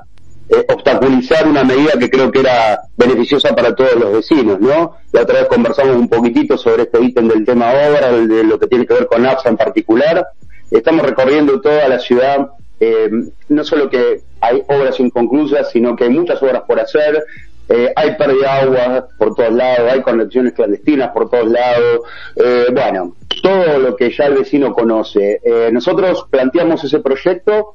[0.49, 4.95] eh, obstaculizar una medida que creo que era beneficiosa para todos los vecinos, ¿no?
[5.11, 8.67] La otra vez conversamos un poquitito sobre este ítem del tema obra, de lo que
[8.67, 10.25] tiene que ver con APSA en particular.
[10.71, 12.47] Estamos recorriendo toda la ciudad,
[12.79, 13.09] eh,
[13.49, 17.23] no solo que hay obras inconclusas, sino que hay muchas obras por hacer,
[17.69, 22.01] eh, hay pérdida de agua por todos lados, hay conexiones clandestinas por todos lados,
[22.35, 25.39] eh, bueno, todo lo que ya el vecino conoce.
[25.43, 27.73] Eh, nosotros planteamos ese proyecto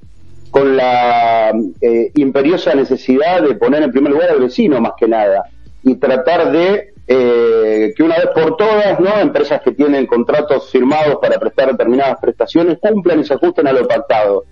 [0.51, 5.45] con la eh, imperiosa necesidad de poner en primer lugar al vecino más que nada
[5.83, 9.19] y tratar de eh, que una vez por todas, ¿no?
[9.19, 13.89] Empresas que tienen contratos firmados para prestar determinadas prestaciones cumplan y se ajusten a lo
[13.89, 14.45] pactado.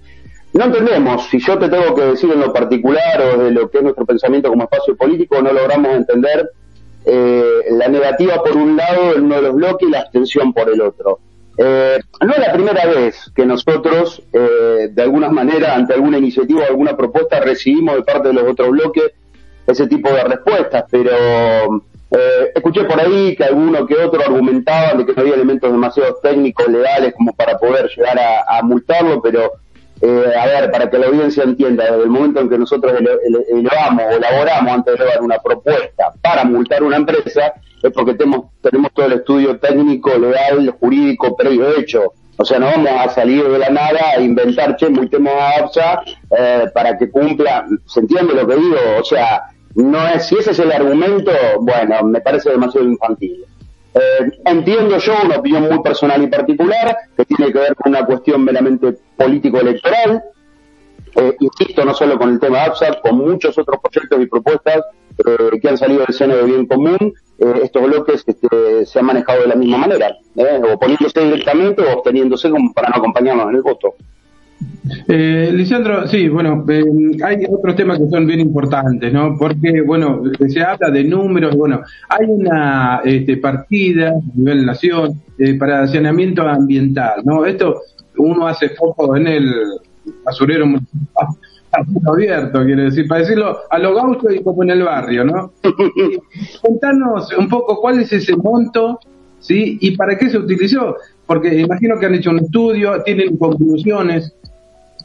[0.52, 3.78] No entendemos, si yo te tengo que decir en lo particular o de lo que
[3.78, 6.50] es nuestro pensamiento como espacio político, no logramos entender
[7.04, 10.68] eh, la negativa por un lado en uno de los bloques y la abstención por
[10.68, 11.20] el otro.
[11.56, 16.62] Eh, no es la primera vez que nosotros, eh, de alguna manera, ante alguna iniciativa
[16.62, 19.12] o alguna propuesta, recibimos de parte de los otros bloques
[19.66, 21.10] ese tipo de respuestas, pero
[22.10, 26.14] eh, escuché por ahí que alguno que otro argumentaban de que no había elementos demasiado
[26.22, 29.52] técnicos, legales, como para poder llegar a, a multarlo, pero
[30.03, 33.19] eh, a ver, para que la audiencia entienda, desde el momento en que nosotros ele-
[33.27, 38.15] ele- elevamos o elaboramos antes de elevar una propuesta para multar una empresa, es porque
[38.15, 42.13] tenemos, tenemos todo el estudio técnico, legal, jurídico, previo hecho.
[42.37, 46.03] O sea, no vamos a salir de la nada a inventar, che, multemos a APSA
[46.38, 47.67] eh, para que cumpla.
[47.87, 48.77] ¿Se entiende lo que digo?
[48.98, 49.42] O sea,
[49.75, 51.31] no es, si ese es el argumento,
[51.61, 53.44] bueno, me parece demasiado infantil.
[53.92, 58.07] Eh, entiendo yo una opinión muy personal y particular que tiene que ver con una
[58.07, 60.23] cuestión meramente político-electoral.
[61.16, 64.85] Eh, insisto, no solo con el tema APSA, con muchos otros proyectos y propuestas
[65.27, 69.06] eh, que han salido del seno de bien común, eh, estos bloques este, se han
[69.06, 73.56] manejado de la misma manera, eh, oponiéndose directamente o absteniéndose como para no acompañarnos en
[73.56, 73.94] el voto.
[75.08, 76.64] Eh, Lisandro, sí, bueno,
[77.25, 79.37] hay otros temas que son bien importantes, ¿no?
[79.38, 85.54] Porque, bueno, se habla de números, bueno, hay una este, partida a nivel nación eh,
[85.54, 87.46] para saneamiento ambiental, ¿no?
[87.46, 87.81] Esto
[88.21, 89.54] uno hace foco en el
[90.25, 90.66] basurero
[92.06, 95.52] abierto, quiere decir, para decirlo a lo gaucho y como en el barrio, ¿no?
[96.62, 98.98] contanos un poco cuál es ese monto,
[99.38, 99.79] ¿sí?
[99.81, 100.96] Y para qué se utilizó,
[101.27, 104.35] porque imagino que han hecho un estudio, tienen conclusiones.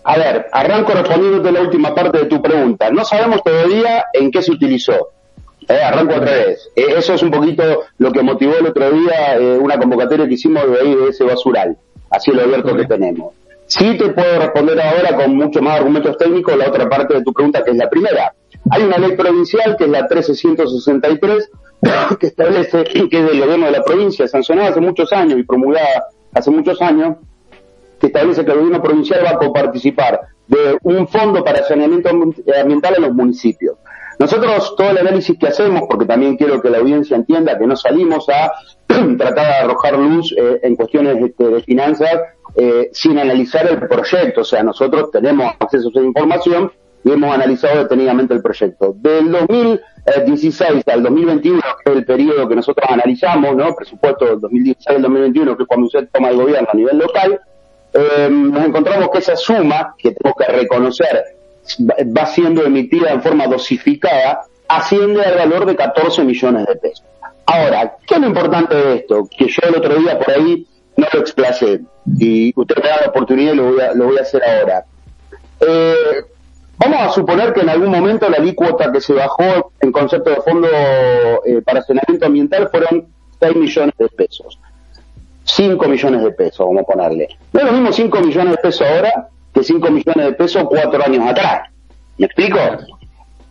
[0.03, 2.91] A ver, arranco respondiéndote la última parte de tu pregunta.
[2.91, 5.09] No sabemos todavía en qué se utilizó.
[5.67, 6.69] Eh, arranco otra vez.
[6.75, 7.63] Eh, eso es un poquito
[7.97, 11.23] lo que motivó el otro día eh, una convocatoria que hicimos de ahí de ese
[11.23, 11.77] basural,
[12.09, 13.33] así lo abierto que tenemos.
[13.67, 17.33] Sí te puedo responder ahora con mucho más argumentos técnicos la otra parte de tu
[17.33, 18.33] pregunta, que es la primera.
[18.69, 21.49] Hay una ley provincial, que es la 13163,
[22.19, 26.05] que establece, que es del gobierno de la provincia, sancionada hace muchos años y promulgada
[26.33, 27.17] hace muchos años,
[27.99, 32.95] que establece que el gobierno provincial va a coparticipar de un fondo para saneamiento ambiental
[32.97, 33.77] en los municipios.
[34.19, 37.75] Nosotros todo el análisis que hacemos, porque también quiero que la audiencia entienda que no
[37.75, 38.51] salimos a
[39.17, 42.19] tratar de arrojar luz eh, en cuestiones este, de finanzas
[42.55, 46.71] eh, sin analizar el proyecto, o sea, nosotros tenemos acceso a esa información
[47.03, 48.95] y hemos analizado detenidamente el proyecto.
[48.97, 53.75] Del 2016 al 2021, que es el periodo que nosotros analizamos, ¿no?
[53.75, 57.41] Presupuesto del 2016 al 2021, que es cuando usted toma el gobierno a nivel local,
[57.93, 61.34] eh, nos encontramos que esa suma, que tengo que reconocer,
[61.79, 67.05] va siendo emitida en forma dosificada, asciende al valor de 14 millones de pesos.
[67.45, 69.27] Ahora, ¿qué es lo importante de esto?
[69.37, 71.81] Que yo el otro día por ahí no lo explacé
[72.17, 74.85] y usted me da la oportunidad y lo voy a, lo voy a hacer ahora.
[75.59, 76.23] Eh,
[76.77, 80.37] vamos a suponer que en algún momento la alícuota que se bajó en concepto de
[80.37, 80.67] fondo
[81.45, 83.07] eh, para saneamiento ambiental fueron
[83.39, 84.59] 6 millones de pesos.
[85.43, 87.27] 5 millones de pesos, vamos a ponerle.
[87.53, 91.03] No es lo mismo 5 millones de pesos ahora que 5 millones de pesos cuatro
[91.03, 91.69] años atrás.
[92.17, 92.59] ¿Me explico?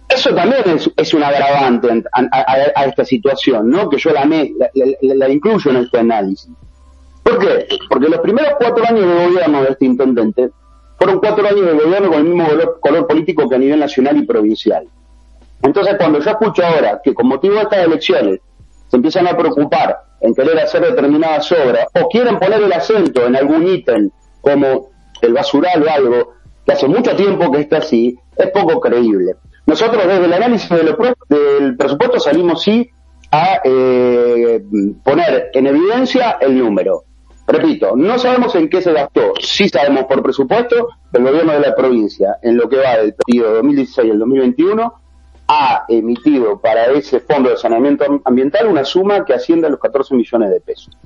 [0.06, 0.62] Eso también
[0.96, 3.88] es, un agravante a, esta situación, ¿no?
[3.88, 6.50] Que yo la, la, incluyo en este análisis.
[7.22, 7.66] ¿Por qué?
[7.88, 10.50] Porque los primeros cuatro años de gobierno de este intendente
[10.98, 12.46] fueron cuatro años de gobierno con el mismo
[12.80, 14.86] color, político que a nivel nacional y provincial.
[15.62, 18.40] Entonces, cuando yo escucho ahora que con motivo de estas elecciones
[18.88, 23.36] se empiezan a preocupar en querer hacer determinadas obras o quieren poner el acento en
[23.36, 24.10] algún ítem
[24.42, 24.93] como
[25.26, 29.36] el basural o algo, que hace mucho tiempo que está así, es poco creíble.
[29.66, 32.90] Nosotros desde el análisis del presupuesto salimos sí
[33.30, 34.62] a eh,
[35.02, 37.04] poner en evidencia el número.
[37.46, 41.74] Repito, no sabemos en qué se gastó, sí sabemos por presupuesto el gobierno de la
[41.74, 44.94] provincia, en lo que va del periodo 2016 al 2021,
[45.46, 50.14] ha emitido para ese fondo de saneamiento ambiental una suma que asciende a los 14
[50.14, 50.96] millones de pesos.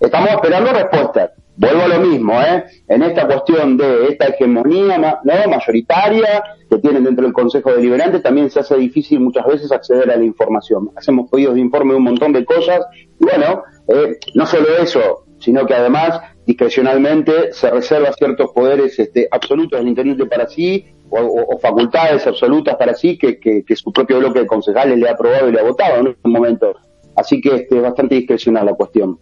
[0.00, 1.32] Estamos esperando respuestas.
[1.58, 2.64] Vuelvo a lo mismo, ¿eh?
[2.86, 5.50] En esta cuestión de esta hegemonía ¿no?
[5.50, 10.16] mayoritaria que tienen dentro del Consejo Deliberante, también se hace difícil muchas veces acceder a
[10.16, 10.90] la información.
[10.94, 12.82] Hacemos pedidos de informe de un montón de cosas.
[12.94, 19.26] Y bueno, eh, no solo eso, sino que además discrecionalmente se reserva ciertos poderes este,
[19.28, 24.46] absolutos del intendente para sí o, facultades absolutas para sí que, su propio bloque de
[24.46, 26.76] concejales le ha aprobado y le ha votado en un momento.
[27.16, 29.18] Así que este, es bastante discrecional la cuestión.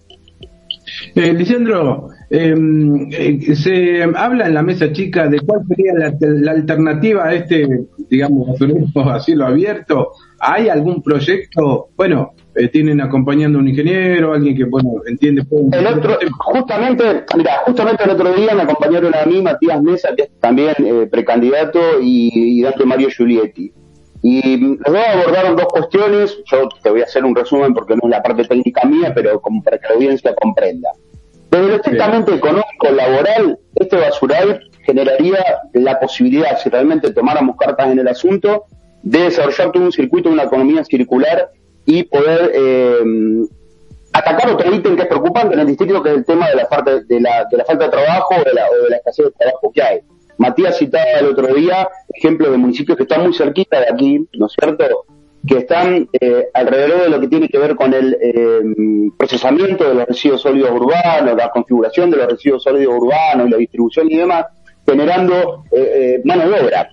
[1.14, 7.34] Eh, Lisandro, eh, se habla en la mesa chica de cuál sería la, alternativa a
[7.34, 10.12] este, digamos, lo abierto.
[10.40, 11.88] ¿Hay algún proyecto?
[11.96, 15.42] Bueno, eh, tienen acompañando un ingeniero, alguien que, bueno, entiende.
[15.72, 20.24] El otro, justamente, mira, justamente el otro día me acompañaron a mí Matías Mesa, que
[20.24, 23.72] es también eh, precandidato, y, y Dante Mario Giulietti.
[24.22, 28.00] Y los dos abordaron dos cuestiones, yo te voy a hacer un resumen porque no
[28.04, 30.90] es la parte técnica mía, pero como para que la audiencia comprenda.
[31.56, 35.38] Desde lo estrictamente económico, laboral, este basural generaría
[35.72, 38.66] la posibilidad, si realmente tomáramos cartas en el asunto,
[39.02, 41.50] de desarrollar todo un circuito de una economía circular
[41.86, 42.98] y poder eh,
[44.12, 46.68] atacar otro ítem que es preocupante en el distrito, que es el tema de la,
[46.68, 49.24] parte, de la, de la falta de trabajo o de la, o de la escasez
[49.26, 50.00] de trabajo que hay.
[50.36, 54.46] Matías citaba el otro día ejemplos de municipios que están muy cerquita de aquí, ¿no
[54.46, 55.06] es cierto?
[55.46, 59.94] Que están eh, alrededor de lo que tiene que ver con el eh, procesamiento de
[59.94, 64.46] los residuos sólidos urbanos, la configuración de los residuos sólidos urbanos la distribución y demás,
[64.86, 66.90] generando eh, mano de obra.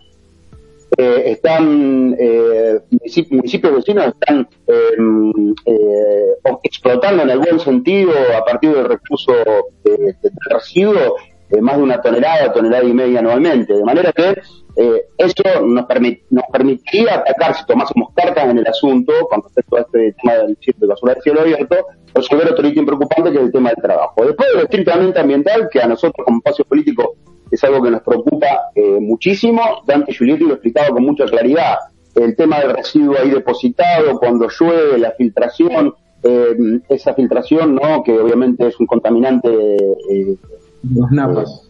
[0.97, 2.15] están
[3.31, 4.47] municipios vecinos están
[6.61, 9.33] explotando en el buen sentido a partir del recurso
[9.83, 10.15] de,
[11.53, 13.73] residuos más de una tonelada, tonelada y media anualmente.
[13.73, 14.35] De manera que
[14.75, 15.85] eh, eso nos,
[16.29, 20.57] nos permitiría atacar, si tomásemos cartas en el asunto, con respecto a este tema del
[20.75, 21.75] de basura de cielo abierto,
[22.13, 24.25] resolver otro ítem preocupante que es el tema del trabajo.
[24.25, 27.15] Después de lo estrictamente ambiental, que a nosotros como espacio político
[27.51, 29.61] es algo que nos preocupa eh, muchísimo.
[29.85, 31.77] Dante Giulietti lo explicaba con mucha claridad.
[32.15, 35.93] El tema del residuo ahí depositado, cuando llueve, la filtración,
[36.23, 36.55] eh,
[36.89, 38.03] esa filtración, ¿no?
[38.03, 40.37] que obviamente es un contaminante eh,
[40.83, 41.67] los napas.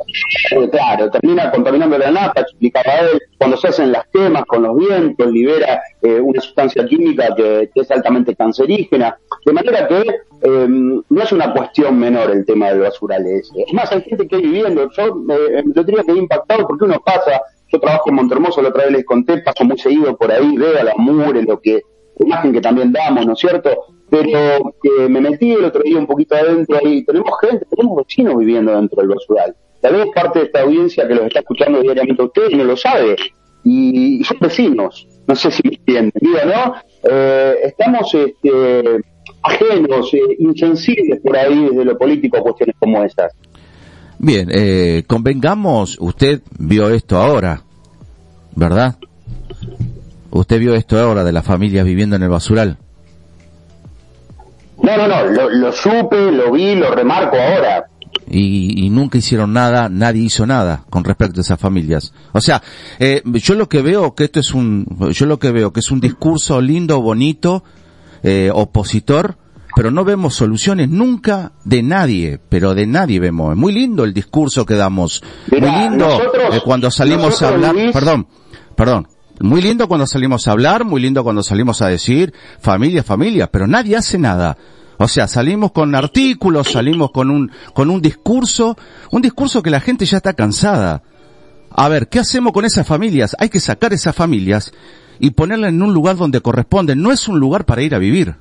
[0.52, 4.76] Eh, claro, termina contaminando la napa, explicaba él, cuando se hacen las quemas con los
[4.76, 10.02] vientos, libera eh, una sustancia química que, que, es altamente cancerígena, de manera que
[10.44, 13.64] eh, no es una cuestión menor el tema del basural ese.
[13.66, 17.42] Es más, hay gente que viviendo, yo eh, lo tenía que impactado porque uno pasa,
[17.72, 20.80] yo trabajo en Montermoso, la otra vez les conté, paso muy seguido por ahí, veo
[20.80, 21.82] a las mures, lo que,
[22.20, 23.70] la imagen que también damos, ¿no es cierto?
[24.14, 28.38] Pero eh, me metí el otro día un poquito adentro y tenemos gente, tenemos vecinos
[28.38, 29.56] viviendo dentro del basural.
[29.82, 32.78] Tal vez parte de esta audiencia que los está escuchando diariamente a ustedes no lo
[32.78, 33.16] sabe.
[33.64, 36.12] Y, son vecinos, no sé si me entienden,
[36.48, 36.76] ¿no?
[37.10, 39.02] Eh, estamos este,
[39.42, 43.34] ajenos, eh, insensibles por ahí desde lo político a cuestiones como estas.
[44.20, 47.64] Bien, eh, convengamos, usted vio esto ahora,
[48.56, 48.96] ¿verdad?
[50.30, 52.78] Usted vio esto ahora de las familias viviendo en el basural.
[54.84, 57.86] No, no, no, lo, lo supe, lo vi, lo remarco ahora.
[58.30, 62.14] Y, y, nunca hicieron nada, nadie hizo nada con respecto a esas familias.
[62.34, 62.62] O sea,
[63.00, 65.90] eh, yo lo que veo que esto es un, yo lo que veo que es
[65.90, 67.64] un discurso lindo, bonito,
[68.24, 69.38] eh, opositor,
[69.76, 73.54] pero no vemos soluciones nunca de nadie, pero de nadie vemos.
[73.54, 75.24] Es muy lindo el discurso que damos.
[75.50, 78.28] Muy lindo nosotros, eh, cuando salimos a hablar, Luis, perdón,
[78.76, 79.08] perdón.
[79.40, 83.68] Muy lindo cuando salimos a hablar, muy lindo cuando salimos a decir familia, familia, pero
[83.68, 84.58] nadie hace nada.
[84.98, 88.78] O sea, salimos con artículos, salimos con un, con un discurso,
[89.12, 91.02] un discurso que la gente ya está cansada.
[91.72, 93.36] A ver, ¿qué hacemos con esas familias?
[93.40, 94.72] Hay que sacar esas familias
[95.20, 97.02] y ponerlas en un lugar donde corresponden.
[97.02, 98.36] No es un lugar para ir a vivir.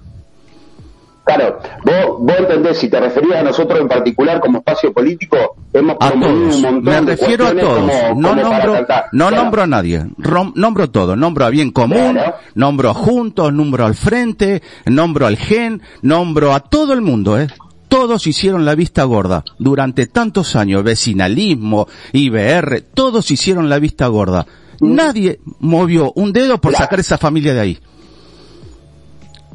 [1.25, 5.37] Claro, vos, vos entendés, si te referías a nosotros en particular como espacio político,
[5.73, 6.25] hemos A todos.
[6.57, 7.79] un montón Me de refiero a todos.
[7.79, 9.37] como- no como nombro, no Claro.
[9.37, 10.05] nombro a nadie.
[10.19, 11.15] Rom- nombro todo.
[11.15, 12.35] Nombro a Bien Común, Claro.
[12.57, 17.47] nombro a Juntos, nombro al Frente, nombro al GEN, nombro a todo el mundo, eh.
[17.87, 24.47] Todos hicieron la vista gorda durante tantos años, vecinalismo, IBR, todos hicieron la vista gorda.
[24.81, 26.85] Nadie movió un dedo por Claro.
[26.87, 27.79] sacar esa familia de ahí.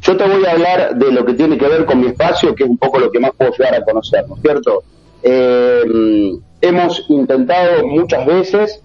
[0.02, 2.64] Yo te voy a hablar de lo que tiene que ver con mi espacio, que
[2.64, 4.84] es un poco lo que más puedo llegar a conocer, ¿no es cierto?
[5.24, 8.82] Eh, hemos intentado muchas veces,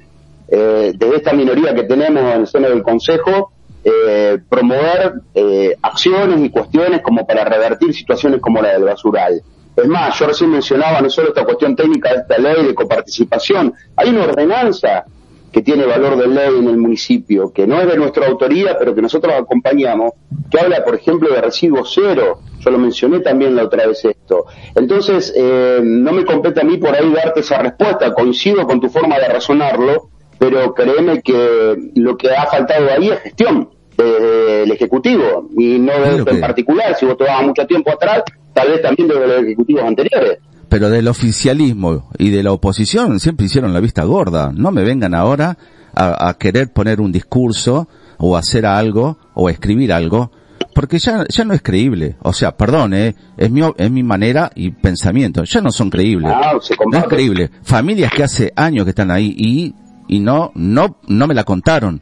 [0.48, 3.52] eh, desde esta minoría que tenemos en el seno del Consejo,
[3.84, 9.42] eh, promover eh, acciones y cuestiones como para revertir situaciones como la del basural.
[9.74, 13.74] Es más, yo recién mencionaba no solo esta cuestión técnica de esta ley de coparticipación,
[13.96, 15.04] hay una ordenanza
[15.52, 18.94] que tiene valor de ley en el municipio, que no es de nuestra autoría, pero
[18.94, 20.12] que nosotros acompañamos,
[20.50, 22.40] que habla, por ejemplo, de residuo cero.
[22.60, 24.46] Yo lo mencioné también la otra vez esto.
[24.74, 28.12] Entonces, eh, no me compete a mí por ahí darte esa respuesta.
[28.14, 33.20] Coincido con tu forma de razonarlo, pero créeme que lo que ha faltado ahí es
[33.20, 36.94] gestión del Ejecutivo, y no de Es lo esto en que- particular.
[36.96, 38.22] Si vos te vas mucho tiempo atrás,
[38.54, 40.38] tal vez también de los ejecutivos anteriores.
[40.72, 44.52] Pero del oficialismo y de la oposición siempre hicieron la vista gorda.
[44.54, 45.58] No me vengan ahora
[45.94, 50.32] a, a querer poner un discurso o hacer algo o escribir algo
[50.74, 52.16] porque ya, ya no es creíble.
[52.22, 55.44] O sea, perdón, eh, es mi, es mi manera y pensamiento.
[55.44, 56.32] Ya no son creíbles.
[56.34, 56.52] Ah,
[56.90, 57.50] No es creíble.
[57.62, 59.74] Familias que hace años que están ahí y,
[60.08, 62.00] y no, no, no me la contaron.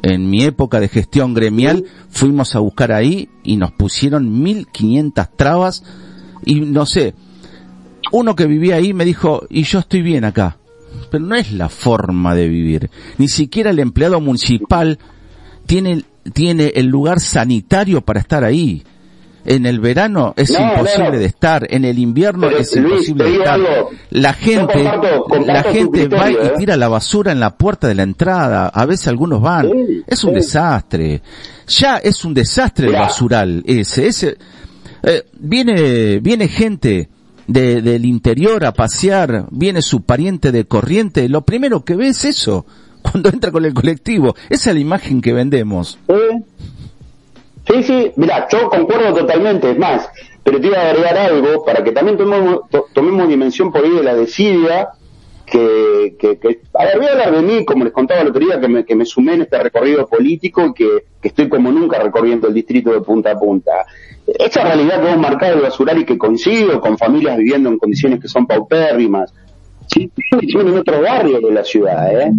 [0.00, 5.82] En mi época de gestión gremial fuimos a buscar ahí y nos pusieron 1500 trabas
[6.46, 7.14] y no sé,
[8.12, 10.56] uno que vivía ahí me dijo, y yo estoy bien acá.
[11.10, 12.90] Pero no es la forma de vivir.
[13.18, 14.98] Ni siquiera el empleado municipal
[15.66, 16.02] tiene,
[16.32, 18.82] tiene el lugar sanitario para estar ahí.
[19.44, 23.08] En el verano es No, imposible no, de estar, en el invierno Pero, es Luis,
[23.08, 23.54] imposible de estar.
[23.54, 23.90] algo.
[24.10, 26.52] La gente, comparto- comparto la gente va y ¿eh?
[26.58, 28.68] tira la basura en la puerta de la entrada.
[28.68, 29.70] A veces algunos van.
[29.70, 30.36] Sí, es un sí.
[30.36, 31.22] desastre.
[31.68, 34.08] Ya es un desastre el basural ese.
[34.08, 34.36] ese
[35.02, 37.08] eh, viene, viene gente
[37.48, 42.24] de, del interior a pasear, viene su pariente de corriente, lo primero que ve es
[42.24, 42.64] eso,
[43.02, 44.36] cuando entra con el colectivo.
[44.48, 45.98] Esa es la imagen que vendemos.
[46.06, 46.40] ¿Eh?
[47.68, 50.08] Sí, sí, mira, yo concuerdo totalmente, es más,
[50.42, 53.90] pero te iba a agregar algo para que también tomemos, to- tomemos dimensión por ahí
[53.90, 54.88] de la desidia,
[55.50, 58.40] que, que, que- a ver, voy a hablar de mí, como les contaba el otro
[58.44, 60.88] día, que me, que me sumé en este recorrido político y que,
[61.20, 63.72] que estoy como nunca recorriendo el distrito de punta a punta.
[64.26, 68.20] Esa realidad que hemos marcado el basural y que coincido con familias viviendo en condiciones
[68.20, 69.32] que son paupérrimas,
[69.86, 72.30] sí, condiciones en otros barrios de la ciudad, ¿eh?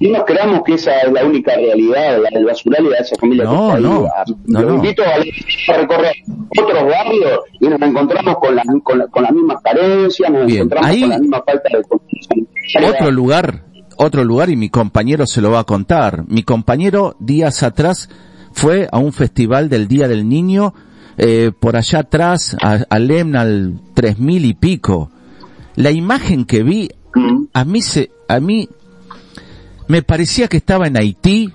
[0.00, 3.16] Y no creamos que esa es la única realidad, la del basural y de esa
[3.16, 4.74] familia No, que no, A- no, Los no.
[4.76, 6.12] invito a, a recorrer
[6.60, 10.58] otros barrios y nos encontramos con, las con, la- con las mismas carencias, nos Bien,
[10.58, 13.64] encontramos ahí- con la misma falta de Otro lugar,
[13.96, 16.24] otro lugar y mi compañero se lo va a contar.
[16.28, 18.08] Mi compañero días atrás
[18.52, 20.74] fue a un festival del Día del Niño,
[21.16, 25.10] eh, por allá atrás, al tres mil y pico.
[25.74, 26.88] La imagen que vi,
[27.52, 28.68] a mí se, a mí
[29.88, 31.52] me parecía que estaba en Haití,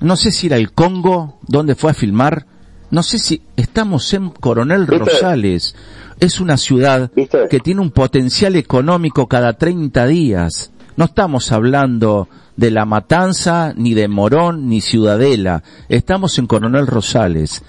[0.00, 2.46] no sé si era el Congo, donde fue a filmar,
[2.90, 5.74] no sé si estamos en Coronel Rosales,
[6.20, 7.10] es una ciudad
[7.50, 10.72] que tiene un potencial económico cada 30 días.
[10.96, 15.62] No estamos hablando de La Matanza, ni de Morón, ni Ciudadela.
[15.88, 17.62] Estamos en Coronel Rosales.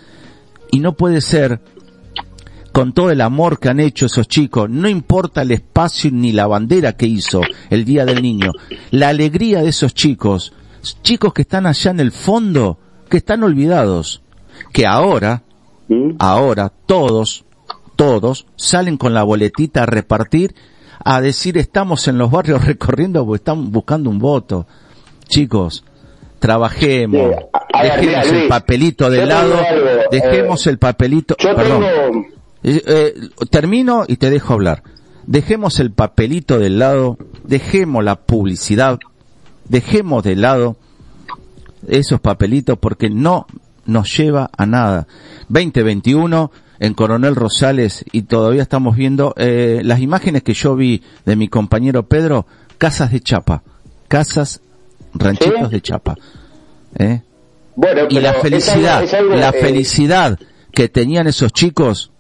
[0.72, 1.62] Y no puede ser,
[2.72, 6.48] con todo el amor que han hecho esos chicos, no importa el espacio ni la
[6.48, 8.52] bandera que hizo el Día del Niño,
[8.92, 10.54] la alegría de esos chicos,
[11.04, 12.78] chicos que están allá en el fondo,
[13.10, 14.22] que están olvidados,
[14.72, 15.44] que ahora,
[16.20, 17.46] ahora todos,
[17.96, 20.56] todos salen con la boletita a repartir,
[21.04, 24.68] a decir estamos en los barrios recorriendo están buscando un voto.
[25.28, 25.84] Chicos,
[26.40, 27.36] trabajemos,
[27.82, 29.56] dejemos el papelito de lado,
[30.12, 31.84] dejemos el papelito, perdón,
[32.64, 33.14] eh,
[33.50, 34.84] termino y te dejo hablar.
[35.26, 39.00] Dejemos el papelito del lado, dejemos la publicidad,
[39.68, 40.76] dejemos de lado
[41.88, 43.46] esos papelitos porque no
[43.86, 45.08] nos lleva a nada.
[45.50, 51.36] 2021 en Coronel Rosales y todavía estamos viendo eh, las imágenes que yo vi de
[51.36, 52.46] mi compañero Pedro,
[52.78, 53.64] casas de chapa,
[54.08, 54.62] casas,
[55.14, 56.16] ranchitos de chapa.
[56.98, 57.22] ¿eh?
[57.76, 60.40] Bueno, y la es felicidad, algo- es algo, la eh, felicidad
[60.72, 62.12] que tenían esos chicos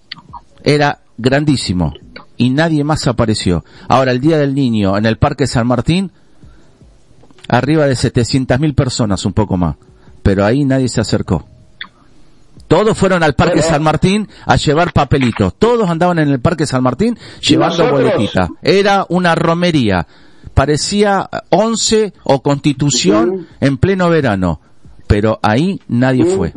[0.64, 1.93] era grandísimo
[2.38, 3.64] y nadie más apareció.
[3.88, 6.12] Ahora el Día del Niño en el Parque San Martín,
[7.47, 9.76] arriba de 700.000 personas, un poco más,
[10.24, 11.45] pero ahí nadie se acercó.
[12.70, 15.55] Todos fueron al Parque San Martín a llevar papelitos.
[15.57, 18.12] Todos andaban en el Parque San Martín llevando nosotros?
[18.14, 18.47] boletita.
[18.62, 20.05] Era una romería.
[20.53, 24.62] Parecía 11 o Constitución en pleno verano.
[25.07, 26.53] Pero ahí nadie fue.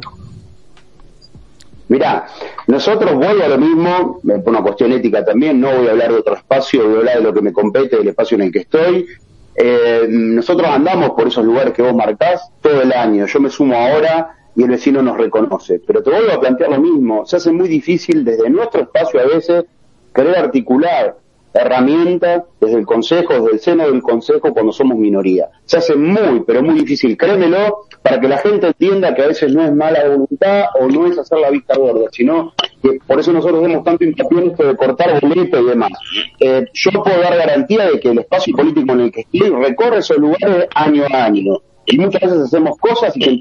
[1.93, 2.27] Mirá,
[2.69, 6.11] nosotros vuelvo a lo mismo, eh, por una cuestión ética también, no voy a hablar
[6.11, 8.51] de otro espacio, voy a hablar de lo que me compete, del espacio en el
[8.51, 9.07] que estoy.
[9.55, 13.27] Eh, nosotros andamos por esos lugares que vos marcás todo el año.
[13.27, 15.83] Yo me sumo ahora y el vecino nos reconoce.
[15.87, 17.27] Pero te vuelvo a plantear lo mismo.
[17.27, 19.67] Se hace muy difícil desde nuestro espacio a veces
[20.15, 21.19] querer articular
[21.55, 25.49] herramientas desde el Consejo, desde el seno del Consejo cuando somos minoría.
[25.65, 29.53] Se hace muy, pero muy difícil, créemelo, para que la gente entienda que a veces
[29.53, 33.33] no es mala voluntad o no es hacer la vista gorda, sino que por eso
[33.33, 35.93] nosotros vemos tanto hincapié en esto de cortar boletos y demás.
[36.41, 39.99] Eh, yo puedo dar garantía de que el espacio político en el que estoy recorre
[39.99, 41.59] esos lugares año a año.
[41.85, 43.39] Y muchas veces hacemos cosas y, que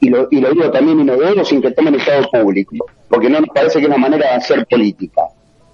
[0.00, 2.76] y, lo, y lo digo también y digo sin que tomen estado público,
[3.08, 5.22] porque no nos parece que es una manera de hacer política.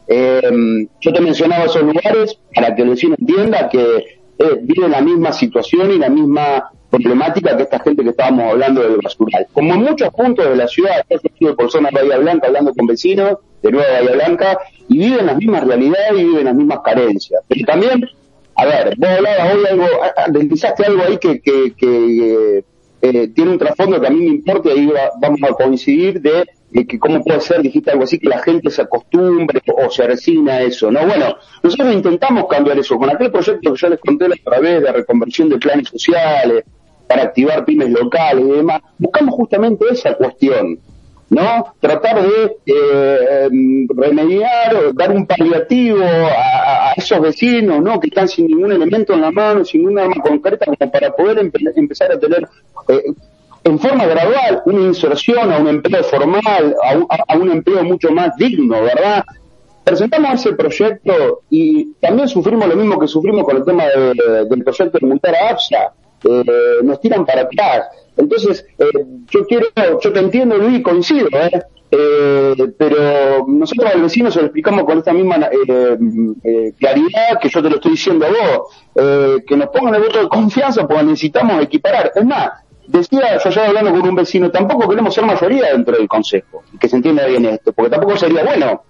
[0.07, 3.80] Eh, yo te mencionaba esos lugares para que el vecino entienda que
[4.38, 8.82] eh, vive la misma situación y la misma problemática que esta gente que estábamos hablando
[8.82, 9.46] del basural.
[9.52, 11.05] Como en muchos puntos de la ciudad,
[11.40, 15.26] yo por zona de Bahía Blanca hablando con vecinos de Nueva Bahía Blanca y viven
[15.26, 17.42] las mismas realidades y viven las mismas carencias.
[17.48, 18.05] Pero también,
[18.57, 22.64] a ver, vos hablabas hoy algo, ah, ah, deslizaste algo ahí que, que, que
[23.02, 26.20] eh, tiene un trasfondo que a mí me importa y ahí va- vamos a coincidir
[26.20, 26.44] de,
[26.74, 30.06] de que cómo puede ser, dijiste algo así, que la gente se acostumbre o se
[30.06, 31.06] resigna a eso, ¿no?
[31.06, 34.82] Bueno, nosotros intentamos cambiar eso con aquel proyecto que yo les conté la otra vez
[34.82, 36.64] de reconversión de planes sociales,
[37.08, 40.78] para activar pymes locales y demás, buscamos justamente esa cuestión,
[41.30, 41.74] ¿no?
[41.78, 48.00] Tratar de eh, em, remediar dar un paliativo a, esos vecinos, ¿no?
[48.00, 51.38] Que están sin ningún elemento en la mano, sin un arma concreta como para poder
[51.38, 52.48] empe- empezar a tener
[52.88, 53.02] eh,
[53.64, 58.10] en forma gradual una inserción a un empleo formal, a un, a- un empleo mucho
[58.10, 59.24] más digno, ¿verdad?
[59.84, 64.64] Presentamos ese proyecto y también sufrimos lo mismo que sufrimos con el tema de- del
[64.64, 65.92] proyecto de multar a APSA.
[66.26, 66.44] Eh,
[66.82, 67.88] nos tiran para atrás.
[68.16, 68.84] Entonces, eh,
[69.30, 69.66] yo quiero,
[70.00, 71.50] yo te entiendo, Luis, coincido, ¿eh?
[71.90, 75.98] Eh, pero nosotros al vecino se lo explicamos con esta misma eh,
[76.42, 80.02] eh, claridad que yo te lo estoy diciendo a vos, eh, que nos pongan el
[80.02, 82.10] voto de confianza porque necesitamos equiparar.
[82.16, 82.50] Es más,
[82.87, 86.89] decía yo ya hablando con un vecino, tampoco queremos ser mayoría dentro del Consejo, que
[86.89, 88.82] se entienda bien esto, porque tampoco sería bueno.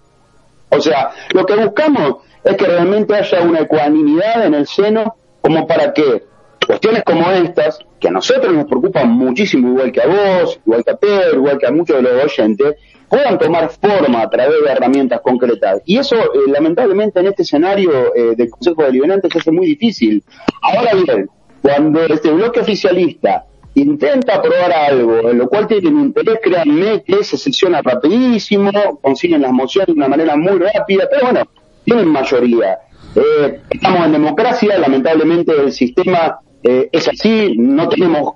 [0.71, 5.67] O sea, lo que buscamos es que realmente haya una ecuanimidad en el seno como
[5.67, 6.25] para que
[6.67, 10.91] cuestiones como estas, que a nosotros nos preocupan muchísimo, igual que a vos, igual que
[10.91, 12.77] a Pedro, igual que a muchos de los oyentes,
[13.09, 15.83] puedan tomar forma a través de herramientas concretas.
[15.85, 20.25] Y eso, eh, lamentablemente, en este escenario eh, del Consejo Deliberante se hace muy difícil.
[20.63, 21.29] Ahora bien,
[21.63, 27.37] cuando este bloque oficialista intenta aprobar algo, en lo cual tienen interés, créanme que se
[27.37, 28.71] secciona rapidísimo,
[29.03, 31.43] consiguen las mociones de una manera muy rápida, pero bueno,
[31.85, 32.79] tienen mayoría.
[33.17, 38.35] Eh, estamos en democracia, lamentablemente el sistema eh, es así, no tenemos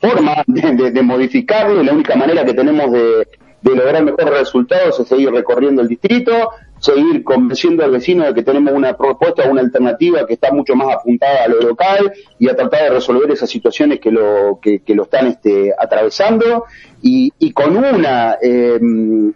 [0.00, 3.26] forma de, de, modificarlo y la única manera que tenemos de,
[3.62, 6.50] de lograr mejores resultados es seguir recorriendo el distrito,
[6.80, 10.94] seguir convenciendo al vecino de que tenemos una propuesta, una alternativa que está mucho más
[10.94, 15.04] apuntada a lo local y a tratar de resolver esas situaciones que lo, que, lo
[15.04, 16.64] están este, atravesando
[17.02, 18.78] y, y con una eh,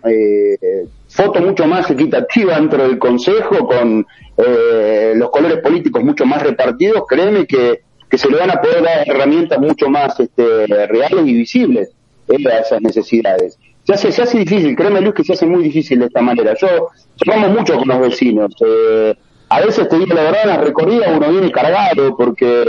[0.05, 6.43] eh, foto mucho más equitativa dentro del Consejo, con eh, los colores políticos mucho más
[6.43, 11.27] repartidos, créeme que, que se le van a poder dar herramientas mucho más este, reales
[11.27, 11.91] y visibles
[12.29, 13.59] a esas necesidades.
[13.85, 16.55] Se hace, se hace difícil, créeme Luis que se hace muy difícil de esta manera.
[16.55, 16.89] Yo
[17.27, 18.55] vamos mucho con los vecinos.
[18.65, 19.15] Eh,
[19.49, 22.65] a veces te digo la verdad, en la recorrida uno viene cargado porque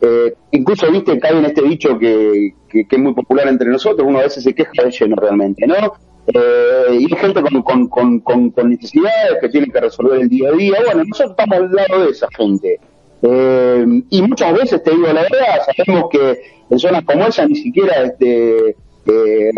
[0.00, 4.06] eh, incluso viste que hay en este dicho que, que, es muy popular entre nosotros,
[4.06, 5.94] uno a veces se queja de lleno realmente, ¿no?
[6.28, 10.50] Eh, y hay gente con, con, con, con, necesidades que tienen que resolver el día
[10.50, 10.78] a día.
[10.84, 12.78] Bueno, nosotros estamos al lado de esa gente.
[13.22, 16.38] Eh, y muchas veces, te digo la verdad, sabemos que
[16.70, 18.76] en zonas como esa ni siquiera este,
[19.08, 19.50] eh,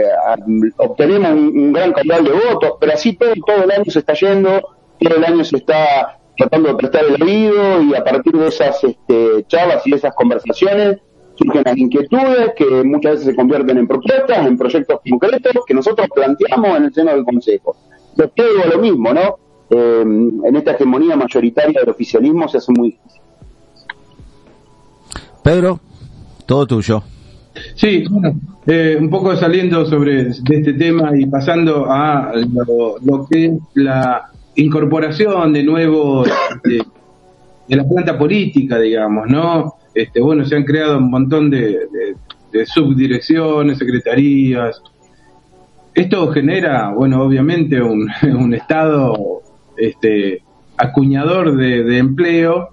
[0.77, 4.61] obtenemos un, gran caudal de votos, pero así todo, el año se está yendo,
[4.99, 8.83] todo el año se está tratando de prestar el oído y a partir de esas
[8.85, 10.99] este, charlas y esas conversaciones
[11.35, 16.07] surgen las inquietudes que muchas veces se convierten en propuestas, en proyectos concretos que nosotros
[16.15, 17.77] planteamos en el seno del Consejo.
[18.15, 19.37] Después digo lo mismo, ¿no?
[19.71, 23.21] Eh, en esta hegemonía mayoritaria del oficialismo se hace muy difícil.
[25.43, 25.81] Pedro,
[26.47, 27.03] todo tuyo.
[27.75, 32.33] Sí, bueno, eh, un poco saliendo sobre de este tema y pasando a
[33.03, 36.29] lo, que es la incorporación de nuevos
[36.65, 36.85] de,
[37.77, 39.75] la planta política, digamos, ¿no?
[39.95, 41.79] Este, bueno, se han creado un montón de,
[42.67, 44.83] subdirecciones, secretarías.
[45.95, 49.43] Esto genera, bueno, obviamente un, un estado
[49.77, 50.43] este,
[50.77, 52.71] acuñador de, empleo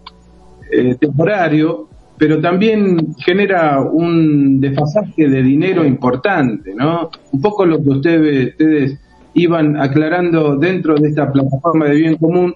[0.72, 7.12] eh, temporario pero también genera un desfasaje de dinero importante, ¿no?
[7.32, 9.00] Un poco lo que ustedes, ustedes
[9.36, 12.56] iban aclarando dentro de esta plataforma de bien común,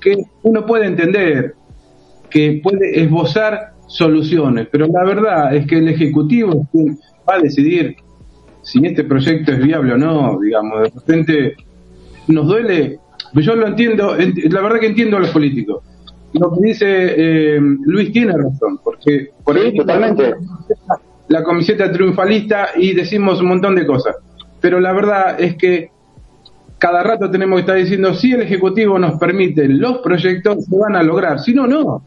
[0.00, 1.54] que uno puede entender
[2.30, 6.66] que puede esbozar soluciones, pero la verdad es que el Ejecutivo
[7.28, 7.96] va a decidir
[8.62, 11.56] si este proyecto es viable o no, digamos, de repente
[12.28, 12.98] nos duele,
[13.34, 15.84] yo lo entiendo, la verdad que entiendo a los políticos,
[16.34, 20.34] lo que dice eh, Luis tiene razón, porque por ahí totalmente
[21.28, 24.16] la camiseta triunfalista y decimos un montón de cosas.
[24.60, 25.90] Pero la verdad es que
[26.78, 30.96] cada rato tenemos que estar diciendo si el Ejecutivo nos permite los proyectos, se van
[30.96, 32.04] a lograr, si no, no.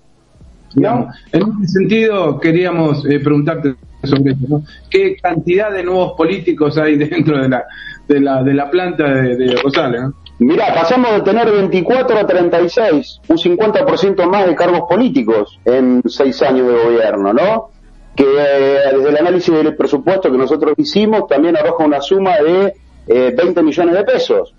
[0.76, 1.08] ¿No?
[1.32, 4.64] En ese sentido, queríamos eh, preguntarte sobre eso, ¿no?
[4.90, 7.64] ¿Qué cantidad de nuevos políticos hay dentro de la,
[8.08, 10.02] de la, de la planta de, de Rosales?
[10.02, 10.14] ¿no?
[10.40, 16.42] Mirá, pasamos de tener 24 a 36, un 50% más de cargos políticos en seis
[16.44, 17.70] años de gobierno, ¿no?
[18.16, 22.76] Que eh, desde el análisis del presupuesto que nosotros hicimos también arroja una suma de
[23.08, 24.54] 20 eh, millones de pesos.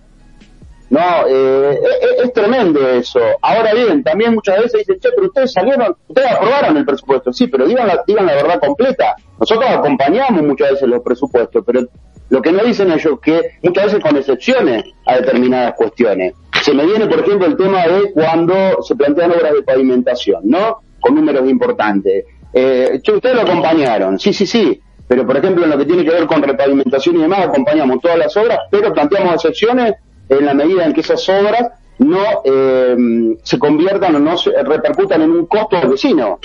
[0.90, 1.78] No, eh,
[2.24, 3.20] es, tremendo eso.
[3.42, 7.32] Ahora bien, también muchas veces dicen, che, pero ustedes salieron, ustedes aprobaron el presupuesto.
[7.32, 9.14] Sí, pero digan la, digan la verdad completa.
[9.38, 11.82] Nosotros acompañamos muchas veces los presupuestos, pero
[12.30, 16.34] lo que no dicen ellos que muchas veces con excepciones a determinadas cuestiones.
[16.62, 20.78] Se me viene, por ejemplo, el tema de cuando se plantean obras de pavimentación, ¿no?
[21.00, 22.24] Con números importantes.
[22.52, 26.10] Eh, ustedes lo acompañaron, sí, sí, sí, pero por ejemplo en lo que tiene que
[26.10, 29.94] ver con repavimentación y demás, acompañamos todas las obras, pero planteamos excepciones
[30.28, 31.68] en la medida en que esas obras
[31.98, 32.96] no eh,
[33.42, 36.38] se conviertan o no se repercutan en un costo al vecino.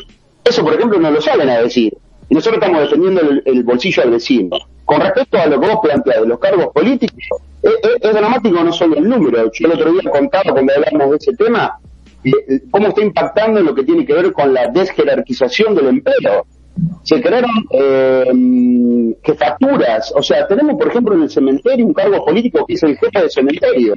[0.44, 1.94] Eso, por ejemplo, no lo salen a decir.
[2.34, 4.58] Nosotros estamos defendiendo el, bolsillo del vecino.
[4.86, 7.20] Con respecto a lo que vos planteás de los cargos políticos,
[7.62, 9.52] es, dramático no solo el número.
[9.52, 11.78] Yo el otro día contaba cuando hablamos de ese tema,
[12.24, 12.32] eh,
[12.72, 16.46] cómo está impactando lo que tiene que ver con la desjerarquización del empleo.
[17.04, 22.66] Se crearon eh, jefaturas, o sea, tenemos por ejemplo en el cementerio un cargo político
[22.66, 23.94] que es el jefe de cementerio,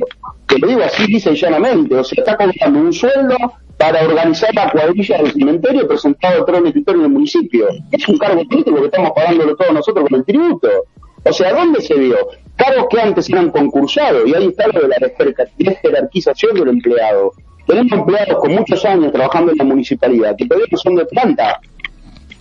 [0.46, 3.34] que lo digo así dice llanamente, o sea, está cobrando un sueldo
[3.78, 7.68] para organizar la cuadrilla del cementerio presentado el escritorio en el municipio.
[7.92, 10.68] Es un cargo político que estamos pagándolo todos nosotros con el tributo.
[11.24, 12.16] O sea, ¿dónde se vio?
[12.56, 14.96] Cargos que antes eran concursados, y ahí está lo de la
[15.58, 17.32] desjerarquización del empleado.
[17.66, 21.60] Tenemos empleados con muchos años trabajando en la municipalidad, que todavía no son de planta.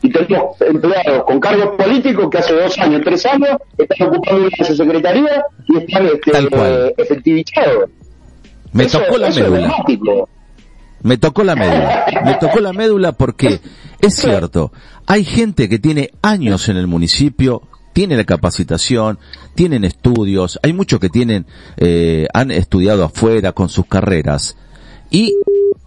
[0.01, 4.65] Y tenemos empleados con cargos políticos que hace dos años, tres años, están ocupando una
[4.65, 7.89] secretaría y están este, efectivizados.
[8.71, 9.75] Me tocó la médula.
[11.05, 12.03] Me tocó la médula.
[12.25, 13.61] Me tocó la médula porque
[14.01, 14.71] es cierto,
[15.05, 17.61] hay gente que tiene años en el municipio,
[17.93, 19.19] tiene la capacitación,
[19.53, 21.45] tienen estudios, hay muchos que tienen,
[21.77, 24.57] eh, han estudiado afuera con sus carreras
[25.11, 25.35] y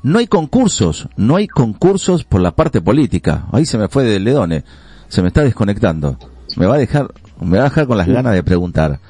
[0.05, 3.49] no hay concursos, no hay concursos por la parte política.
[3.51, 4.63] Ahí se me fue de Ledone,
[5.09, 6.17] se me está desconectando.
[6.57, 9.01] Me va a dejar, me va a dejar con las ganas de preguntar.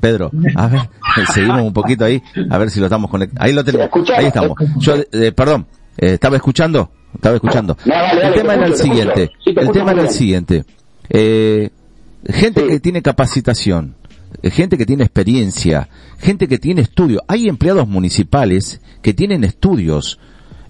[0.00, 0.80] Pedro, a ver,
[1.34, 3.42] seguimos un poquito ahí, a ver si lo estamos conectando.
[3.42, 4.56] Ahí lo tenemos, ahí estamos.
[4.78, 5.66] Yo, eh, perdón,
[5.98, 6.90] eh, ¿estaba escuchando?
[7.14, 7.76] Estaba escuchando.
[7.84, 10.64] el tema era el siguiente, el tema era el siguiente.
[11.08, 11.70] Eh,
[12.28, 13.94] gente que tiene capacitación,
[14.42, 15.88] eh, gente que tiene experiencia,
[16.18, 17.22] gente que tiene estudio.
[17.28, 20.18] Hay empleados municipales que tienen estudios,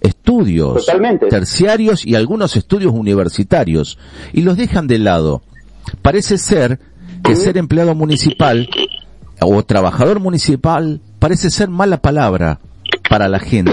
[0.01, 0.87] estudios
[1.31, 3.99] terciarios y algunos estudios universitarios
[4.33, 5.43] y los dejan de lado.
[6.03, 6.79] Parece ser
[7.25, 8.69] que ser empleado municipal
[9.41, 12.61] o trabajador municipal parece ser mala palabra
[13.09, 13.73] para la gente.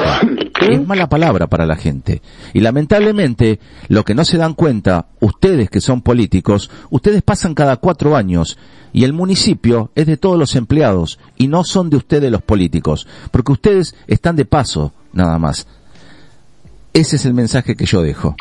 [0.69, 2.21] Es mala palabra para la gente.
[2.53, 3.59] Y lamentablemente,
[3.89, 8.57] lo que no se dan cuenta, ustedes que son políticos, ustedes pasan cada cuatro años
[8.93, 13.07] y el municipio es de todos los empleados y no son de ustedes los políticos,
[13.31, 15.67] porque ustedes están de paso, nada más.
[16.93, 18.35] Ese es el mensaje que yo dejo.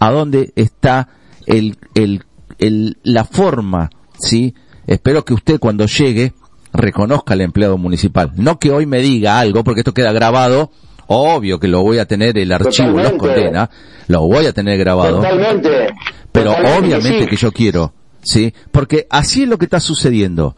[0.00, 1.08] ¿A dónde está
[1.46, 2.24] el, el,
[2.58, 4.54] el, la forma, sí?
[4.86, 6.32] Espero que usted cuando llegue
[6.72, 8.32] reconozca al empleado municipal.
[8.36, 10.70] No que hoy me diga algo, porque esto queda grabado.
[11.06, 13.70] Obvio que lo voy a tener, el archivo los condena,
[14.08, 15.16] lo voy a tener grabado.
[15.16, 15.88] Totalmente.
[16.30, 18.52] Pero obviamente que yo quiero, ¿sí?
[18.70, 20.54] Porque así es lo que está sucediendo.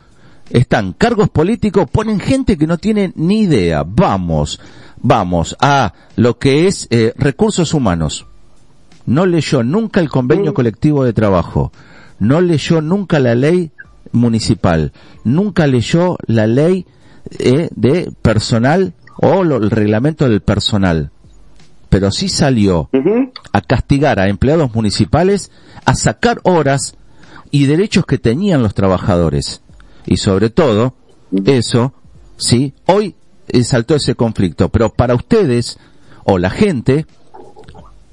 [0.50, 3.84] Están cargos políticos, ponen gente que no tiene ni idea.
[3.86, 4.61] Vamos,
[4.96, 8.26] vamos a lo que es eh, recursos humanos.
[9.06, 10.54] No leyó nunca el convenio mm.
[10.54, 11.70] colectivo de trabajo.
[12.18, 13.70] No leyó nunca la ley
[14.12, 14.92] municipal.
[15.24, 16.86] Nunca leyó la ley
[17.38, 21.11] eh, de personal o el reglamento del personal.
[21.88, 22.88] Pero sí salió
[23.52, 25.50] a castigar a empleados municipales,
[25.84, 26.94] a sacar horas
[27.50, 29.62] y derechos que tenían los trabajadores.
[30.06, 30.94] Y sobre todo,
[31.46, 31.92] eso,
[32.36, 33.16] sí, hoy
[33.64, 34.68] saltó ese conflicto.
[34.68, 35.78] Pero para ustedes,
[36.24, 37.06] o la gente,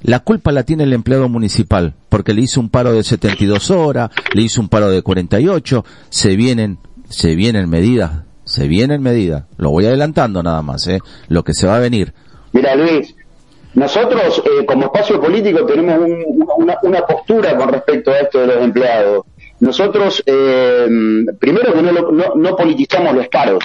[0.02, 4.12] la culpa la tiene el empleado municipal, porque le hizo un paro de 72 horas,
[4.34, 6.78] le hizo un paro de 48, se vienen,
[7.10, 9.44] se vienen medidas, se vienen medidas.
[9.58, 11.00] Lo voy adelantando nada más, ¿eh?
[11.30, 12.14] Lo que se va a venir.
[12.54, 13.16] Mira Luis,
[13.74, 16.00] nosotros eh, como espacio político tenemos
[16.84, 19.26] una, postura con respecto a esto de los empleados.
[19.60, 20.88] Nosotros, eh,
[21.40, 23.64] primero que no, no, no politizamos los paros,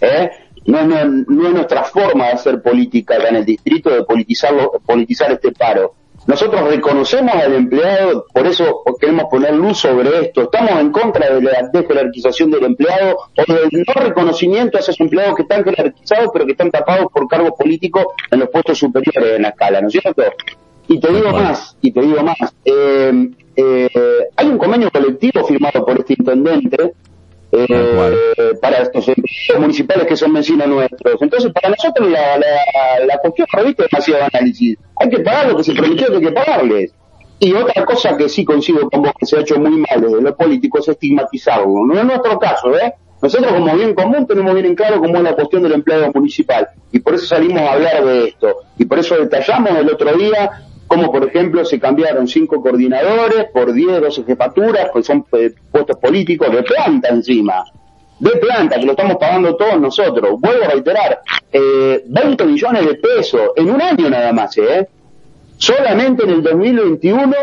[0.00, 0.30] ¿eh?
[0.68, 4.72] No, no, no es nuestra forma de hacer política acá en el distrito de politizarlo,
[4.84, 5.94] politizar este paro.
[6.26, 10.42] Nosotros reconocemos al empleado, por eso queremos poner luz sobre esto.
[10.42, 15.36] Estamos en contra de la desjerarquización del empleado o del no reconocimiento a esos empleados
[15.36, 19.42] que están jerarquizados pero que están tapados por cargos políticos en los puestos superiores en
[19.42, 20.22] la escala, ¿no es cierto?
[20.86, 22.54] Y te digo más, y te digo más.
[22.66, 23.88] Eh, eh,
[24.36, 26.92] hay un convenio colectivo firmado por este intendente
[27.50, 29.06] eh, para estos
[29.58, 31.20] municipales que son vecinos nuestros.
[31.20, 34.78] Entonces, para nosotros la, la, la cuestión reviste demasiado análisis.
[34.96, 36.92] Hay que pagar lo que se prometió que hay que pagarles.
[37.40, 40.20] Y otra cosa que sí coincido con vos que se ha hecho muy mal desde
[40.20, 41.86] los políticos es estigmatizarlo.
[41.86, 42.94] No es nuestro caso, ¿eh?
[43.20, 46.68] Nosotros como bien común tenemos bien en claro cómo es la cuestión del empleo municipal
[46.92, 50.67] y por eso salimos a hablar de esto y por eso detallamos el otro día
[50.88, 55.96] como por ejemplo se cambiaron cinco coordinadores por 10, 12 jefaturas, que son eh, puestos
[55.98, 57.62] políticos de planta encima,
[58.18, 60.40] de planta, que lo estamos pagando todos nosotros.
[60.40, 61.20] Vuelvo a reiterar,
[61.52, 64.88] eh, 20 millones de pesos en un año nada más, ¿eh?
[65.58, 67.34] Solamente en el 2021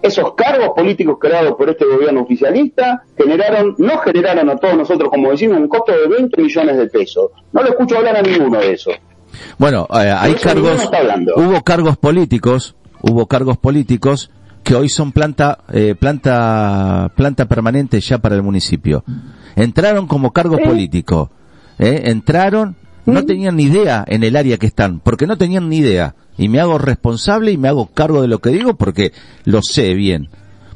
[0.00, 5.30] esos cargos políticos creados por este gobierno oficialista generaron, no generaron a todos nosotros, como
[5.30, 7.30] decimos, un costo de 20 millones de pesos.
[7.52, 8.90] No lo escucho hablar a ninguno de eso.
[9.58, 10.88] Bueno, eh, hay cargos,
[11.36, 14.30] hubo cargos políticos hubo cargos políticos
[14.62, 19.04] que hoy son planta, eh, planta, planta permanente ya para el municipio.
[19.56, 21.30] Entraron como cargo político,
[21.78, 22.02] ¿eh?
[22.06, 26.14] entraron, no tenían ni idea en el área que están, porque no tenían ni idea.
[26.38, 29.12] Y me hago responsable y me hago cargo de lo que digo porque
[29.44, 30.30] lo sé bien.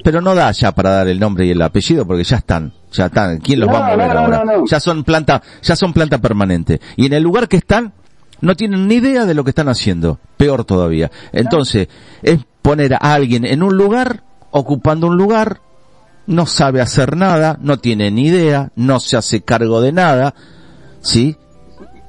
[0.04, 3.06] Pero no da ya para dar el nombre y el apellido porque ya están, ya
[3.06, 3.38] están.
[3.38, 4.44] ¿Quién los va a mover ahora?
[4.70, 6.80] Ya son planta, ya son planta permanente.
[6.96, 7.92] Y en el lugar que están,
[8.40, 10.18] no tienen ni idea de lo que están haciendo.
[10.36, 11.10] Peor todavía.
[11.32, 11.88] Entonces,
[12.22, 15.60] es poner a alguien en un lugar, ocupando un lugar,
[16.26, 20.34] no sabe hacer nada, no tiene ni idea, no se hace cargo de nada,
[21.00, 21.36] ¿sí?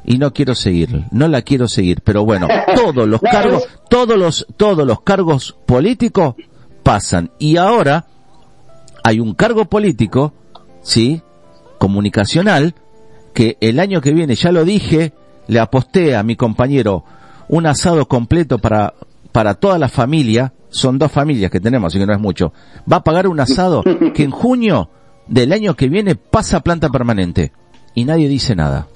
[0.05, 4.45] Y no quiero seguir, no la quiero seguir, pero bueno, todos los cargos, todos los,
[4.57, 6.36] todos los cargos políticos
[6.84, 7.32] pasan.
[7.39, 8.07] Y ahora
[9.03, 10.34] hay un cargo político,
[10.82, 11.21] ¿sí?
[11.77, 12.75] Comunicacional,
[13.34, 15.13] que el año que viene, ya lo dije,
[15.49, 17.03] le aposté a mi compañero
[17.49, 18.93] un asado completo para,
[19.31, 22.53] para toda la familia, son dos familias que tenemos, así que no es mucho,
[22.91, 23.83] va a pagar un asado
[24.13, 24.89] que en junio
[25.27, 27.51] del año que viene pasa a planta permanente
[27.95, 28.87] y nadie dice nada.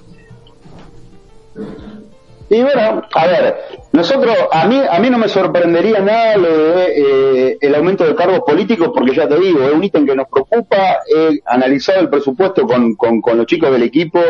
[2.50, 3.56] Y bueno, a ver,
[3.92, 8.14] nosotros, a mí, a mí no me sorprendería nada lo de eh, el aumento de
[8.14, 10.98] cargos políticos, porque ya te digo, es un ítem que nos preocupa.
[11.08, 14.20] He analizado el presupuesto con, con, con los chicos del equipo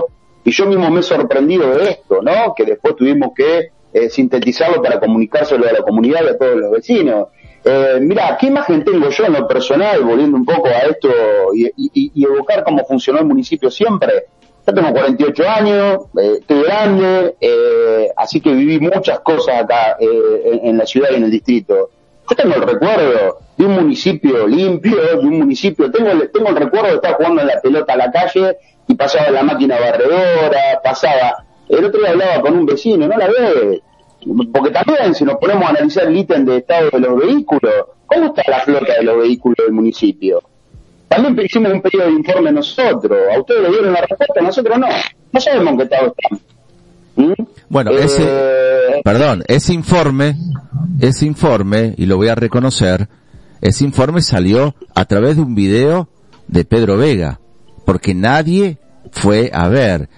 [0.44, 2.54] y yo mismo me he sorprendido de esto, ¿no?
[2.54, 6.70] Que después tuvimos que eh, sintetizarlo para comunicárselo a la comunidad y a todos los
[6.70, 7.28] vecinos.
[7.64, 11.08] Eh, mira, ¿qué imagen tengo yo en lo personal, volviendo un poco a esto
[11.54, 11.70] y,
[12.14, 14.24] y- evocar cómo funcionó el municipio siempre?
[14.66, 20.42] Yo tengo 48 años, eh, estoy grande, eh, así que viví muchas cosas acá eh,
[20.62, 21.90] en, en la ciudad y en el distrito.
[22.28, 26.56] Yo tengo el recuerdo de un municipio limpio, de un municipio, tengo el, tengo el
[26.56, 28.56] recuerdo de estar jugando en la pelota a la calle
[28.86, 31.44] y pasaba la máquina barredora, pasaba.
[31.68, 33.82] El otro día hablaba con un vecino, no la ve.
[34.52, 37.72] Porque también, si nos ponemos a analizar el ítem de estado de los vehículos,
[38.06, 40.42] ¿cómo está la flota de los vehículos del municipio?
[41.08, 43.18] También hicimos un pedido de informe nosotros.
[43.34, 44.88] A ustedes le dieron la respuesta, nosotros no.
[45.32, 46.40] No sabemos en qué estado están.
[47.16, 47.32] ¿Mm?
[47.68, 50.36] Bueno, Eh, ese, perdón, ese informe,
[51.00, 53.08] ese informe, y lo voy a reconocer,
[53.60, 56.08] ese informe salió a través de un video
[56.48, 57.40] de Pedro Vega,
[57.84, 58.78] porque nadie
[59.12, 60.08] fue a ver.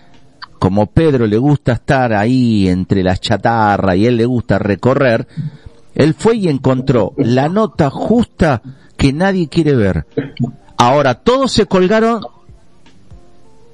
[0.59, 5.27] Como Pedro le gusta estar ahí entre las chatarras y él le gusta recorrer,
[5.95, 8.63] él fue y encontró la nota justa
[8.97, 10.07] que nadie quiere ver.
[10.79, 12.21] Ahora, todos se colgaron,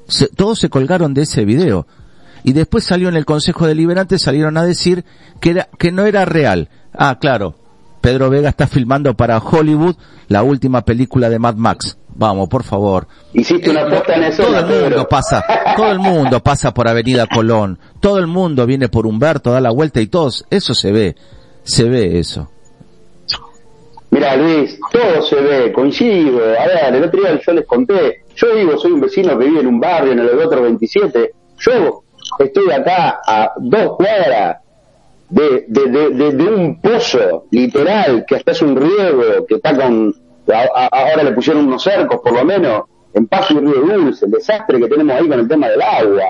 [0.09, 1.86] se- todos se colgaron de ese video.
[2.45, 5.05] Y después salió en el Consejo Deliberante, salieron a decir
[5.40, 6.68] que, era, que no era real.
[6.93, 7.55] Ah, claro.
[8.01, 9.95] Pedro Vega está filmando para Hollywood
[10.26, 11.97] la última película de Mad Max.
[12.14, 13.06] Vamos, por favor.
[13.32, 15.44] Hiciste una puesta en escena, Todo el mundo pasa,
[15.76, 17.78] todo el mundo pasa por Avenida Colón.
[18.00, 21.16] Todo el mundo viene por Humberto, da la vuelta y todos, eso se ve.
[21.64, 22.48] Se ve eso.
[24.10, 26.38] Mira, Luis, todo se ve, coincido.
[26.58, 29.60] A ver, el otro día yo les conté, yo digo, soy un vecino que vive
[29.60, 31.32] en un barrio, en el otro 27.
[31.60, 32.02] Yo
[32.38, 34.58] estoy acá a dos cuadras
[35.30, 39.74] de, de, de, de- de un pozo, literal, que hasta es un riego, que está
[39.74, 40.14] con,
[40.90, 42.82] ahora le pusieron unos cercos por lo menos,
[43.14, 46.24] en Paso y Río Dulce, el desastre que tenemos ahí con el tema del agua.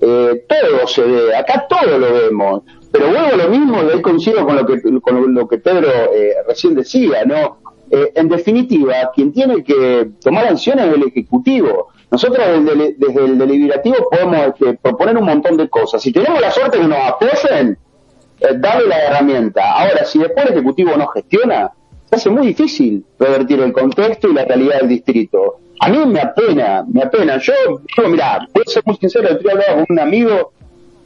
[0.00, 2.62] Eh, todo se ve, acá todo lo vemos.
[2.92, 5.88] Pero vuelvo a lo mismo y ahí coincido con lo que, con lo que Pedro
[6.14, 7.58] eh, recién decía, ¿no?
[7.90, 11.88] Eh, en definitiva, quien tiene que tomar acciones es el Ejecutivo.
[12.10, 16.00] Nosotros desde, el- Deliberativo podemos este, proponer un montón de cosas.
[16.02, 17.76] Si tenemos la suerte que nos apoyen,
[18.40, 19.62] eh, darle la herramienta.
[19.72, 21.70] Ahora, si después el Ejecutivo no gestiona,
[22.10, 25.58] hace muy difícil revertir el contexto y la realidad del distrito.
[25.80, 27.38] A mí me apena, me apena.
[27.38, 27.54] Yo,
[27.96, 30.52] yo mira, voy a ser muy sincero, el otro hablaba con un amigo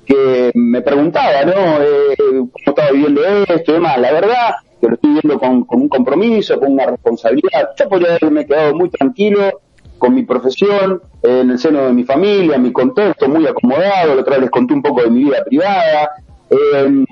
[0.04, 1.82] que me preguntaba, ¿no?
[1.82, 3.98] Eh, ¿Cómo estaba viviendo esto y demás?
[3.98, 7.70] La verdad, que lo estoy viendo con, un compromiso, con una responsabilidad.
[7.78, 9.60] Yo podría haberme quedado muy tranquilo
[9.98, 14.14] con mi profesión, eh, en el seno de mi familia, mi contexto, muy acomodado.
[14.14, 16.10] La otra vez les conté un poco de mi vida privada.
[16.50, 17.06] Eh,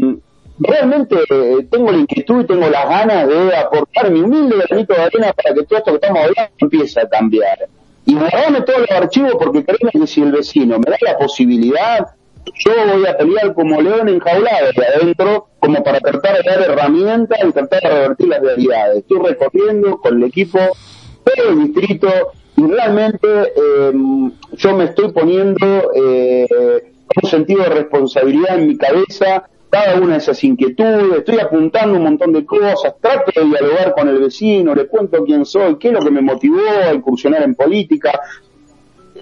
[0.63, 5.01] realmente eh, tengo la inquietud y tengo las ganas de aportar mi humilde granito de
[5.01, 7.69] arena para que todo esto que estamos hablando empiece a cambiar.
[8.05, 12.07] Y guardarme todos los archivos porque créeme que si el vecino me da la posibilidad,
[12.65, 17.39] yo voy a pelear como león enjaulado de adentro como para tratar de dar herramientas
[17.45, 18.99] y tratar de revertir las realidades.
[18.99, 20.59] Estoy recorriendo con el equipo
[21.25, 22.09] todo el distrito
[22.57, 23.93] y realmente eh,
[24.53, 26.47] yo me estoy poniendo eh,
[27.23, 32.03] un sentido de responsabilidad en mi cabeza cada una de esas inquietudes, estoy apuntando un
[32.05, 35.95] montón de cosas, trato de dialogar con el vecino, le cuento quién soy, qué es
[35.95, 38.21] lo que me motivó a incursionar en política,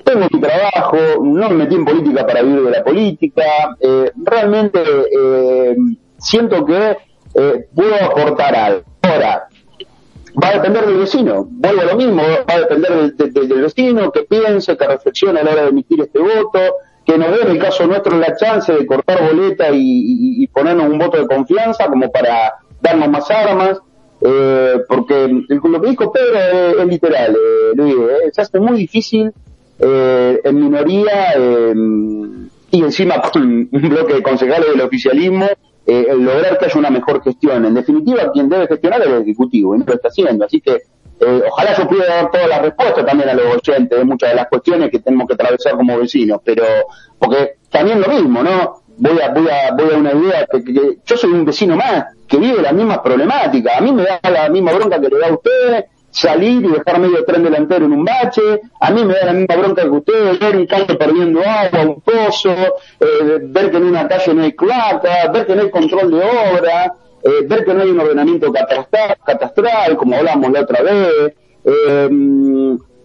[0.03, 3.45] tengo mi trabajo, no me metí en política para vivir de la política,
[3.79, 4.83] eh, realmente
[5.17, 5.77] eh,
[6.19, 6.97] siento que
[7.35, 8.83] eh, puedo aportar algo.
[9.03, 9.47] Ahora,
[10.43, 14.11] va a depender del vecino, vuelvo a lo mismo, va a depender del, del- vecino,
[14.11, 16.59] que piense, que reflexione a la hora de emitir este voto,
[17.11, 20.99] que nos dé en el caso nuestro la chance de cortar boleta y, ponernos un
[20.99, 23.79] voto de confianza como para darnos más armas,
[24.21, 29.33] eh, porque lo que dijo Pedro es, literal, eh, Luis, eh, se hace muy difícil
[29.79, 31.75] eh, en minoría eh,
[32.71, 35.47] y encima un bloque de concejales del oficialismo
[35.87, 37.65] lograr que haya una mejor gestión.
[37.65, 40.45] En definitiva, quien debe gestionar es el Ejecutivo y no lo está haciendo.
[40.45, 40.83] Así que
[41.21, 44.37] eh, ojalá yo pudiera dar todas las respuestas también a los oyentes de muchas de
[44.37, 46.65] las cuestiones que tenemos que atravesar como vecinos, pero
[47.19, 48.81] porque también lo mismo, ¿no?
[48.97, 52.05] Voy a, voy a, voy a una idea que, que- yo soy un vecino más
[52.29, 53.77] que vive las mismas problemáticas.
[53.77, 56.99] A mí me da la misma bronca que le da a usted salir y dejar
[57.01, 58.61] medio tren delantero en un bache.
[58.81, 62.01] A mí me da la misma bronca que usted ver un calle perdiendo agua, un
[62.03, 66.11] pozo, eh, ver que en una calle no hay cloaca, ver que no hay control
[66.11, 66.93] de obra,
[67.23, 71.35] eh, ver que no hay un ordenamiento catastral, catastral como hablamos la otra vez.
[71.65, 72.09] eh,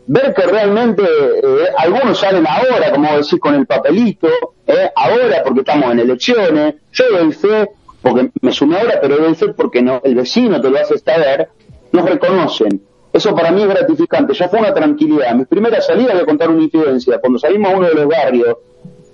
[0.07, 4.27] ver que realmente eh, algunos salen ahora, como decir, con el papelito,
[4.67, 4.89] ¿eh?
[4.95, 7.69] ahora porque estamos en elecciones, yo doy fe,
[8.01, 11.49] porque me sumé ahora, pero doy fe porque no, el vecino te lo hace saber,
[11.91, 12.81] nos reconocen.
[13.11, 15.33] Eso para mí es gratificante, ya fue una tranquilidad.
[15.35, 18.57] Mi primera salida, voy a contar una incidencia, cuando salimos a uno de los barrios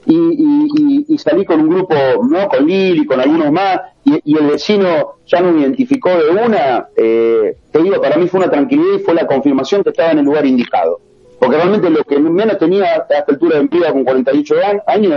[0.05, 1.95] y, y, y, salí con un grupo,
[2.27, 2.47] ¿no?
[2.47, 7.83] Con Lili, con algunos más, y, el vecino ya me identificó de una, eh, te
[7.83, 10.45] digo, para mí fue una tranquilidad y fue la confirmación que estaba en el lugar
[10.45, 10.99] indicado.
[11.39, 14.55] Porque realmente lo que menos tenía a esta altura de vida con 48
[14.87, 15.13] años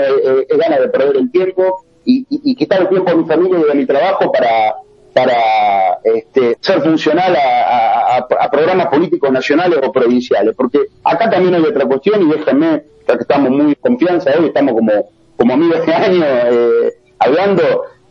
[0.49, 3.71] es, ganas de perder el tiempo y, y, quitar el tiempo a mi familia y
[3.71, 4.75] a mi trabajo para,
[5.15, 10.55] para este, ser funcional a, programas políticos nacionales o provinciales.
[10.57, 14.75] Porque acá también hay otra cuestión y déjenme, ya que estamos muy confianza hoy, estamos
[14.75, 14.93] como,
[15.37, 17.63] como amigos de año eh, hablando,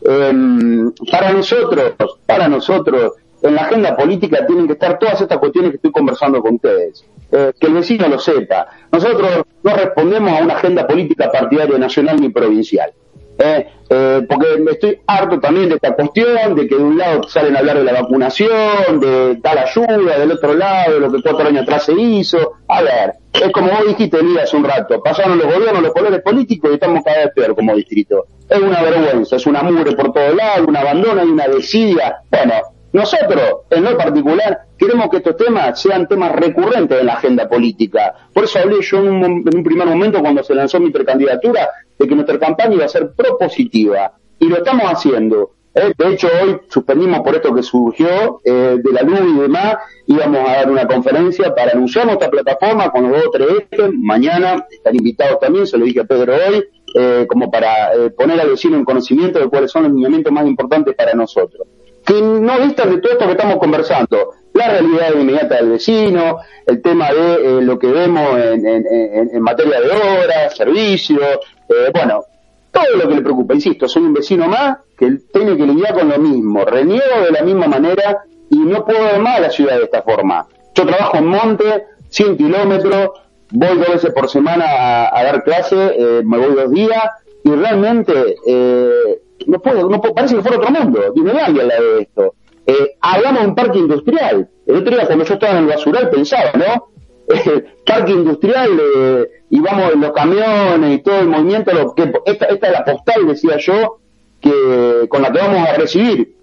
[0.02, 1.94] em, para nosotros,
[2.26, 6.40] para nosotros, en la agenda política tienen que estar todas estas cuestiones que estoy conversando
[6.40, 7.04] con ustedes.
[7.32, 8.68] Eh, que el vecino lo sepa.
[8.92, 12.92] Nosotros no respondemos a una agenda política partidaria nacional ni provincial.
[13.38, 17.56] Eh, eh, porque estoy harto también de esta cuestión, de que de un lado salen
[17.56, 21.48] a hablar de la vacunación, de tal ayuda, del otro lado, de lo que cuatro
[21.48, 22.54] años atrás se hizo.
[22.68, 26.22] A ver, es como vos dijiste, Elías, hace un rato, pasaron los gobiernos, los colores
[26.22, 28.26] políticos y estamos cada vez peor como distrito.
[28.48, 32.16] Es una vergüenza, es una mugre por todos lados, un abandono y una desidia.
[32.30, 32.54] Bueno,
[32.94, 38.14] nosotros, en lo particular, queremos que estos temas sean temas recurrentes en la agenda política.
[38.32, 42.14] Por eso hablé yo en un, primer momento, cuando se lanzó mi precandidatura, de que
[42.14, 44.12] nuestra campaña iba a ser propositiva.
[44.38, 45.56] Y lo estamos haciendo.
[45.74, 45.92] ¿eh?
[45.98, 49.78] de hecho, hoy suspendimos por esto que surgió eh, de la luz y demás.
[50.06, 53.90] Íbamos a dar una conferencia para anunciar nuestra plataforma con los dos tres ejes.
[53.92, 56.64] Mañana están invitados también, se lo dije a Pedro hoy,
[56.94, 60.94] eh, como para poner al vecino en conocimiento de cuáles son los lineamientos más importantes
[60.94, 61.66] para nosotros
[62.04, 64.34] que no vistas de todo esto que estamos conversando.
[64.52, 69.80] La realidad inmediata del vecino, el tema de eh, lo que vemos en, en, materia
[69.80, 72.22] de obras, servicios, eh, bueno,
[72.70, 73.54] todo lo que le preocupa.
[73.54, 77.42] Insisto, soy un vecino más que tiene que lidiar con lo mismo, reniego de la
[77.42, 80.46] misma manera y no puedo ver más la ciudad de esta forma.
[80.74, 83.10] Yo trabajo en monte, 100 kilómetros,
[83.50, 87.02] voy dos veces por semana a, dar clase, eh, me voy dos días
[87.44, 92.02] y realmente eh, no puedo, no puedo, parece que fuera otro mundo, Disneylandia lado de
[92.02, 92.34] esto.
[92.66, 94.48] Eh, hablamos de un parque industrial.
[94.66, 96.88] El otro día cuando yo estaba en el basural pensaba, ¿no?
[97.86, 102.46] parque industrial eh, y vamos en los camiones y todo el movimiento, lo que, esta,
[102.46, 103.98] esta es la postal, decía yo,
[104.40, 106.34] que con la que vamos a recibir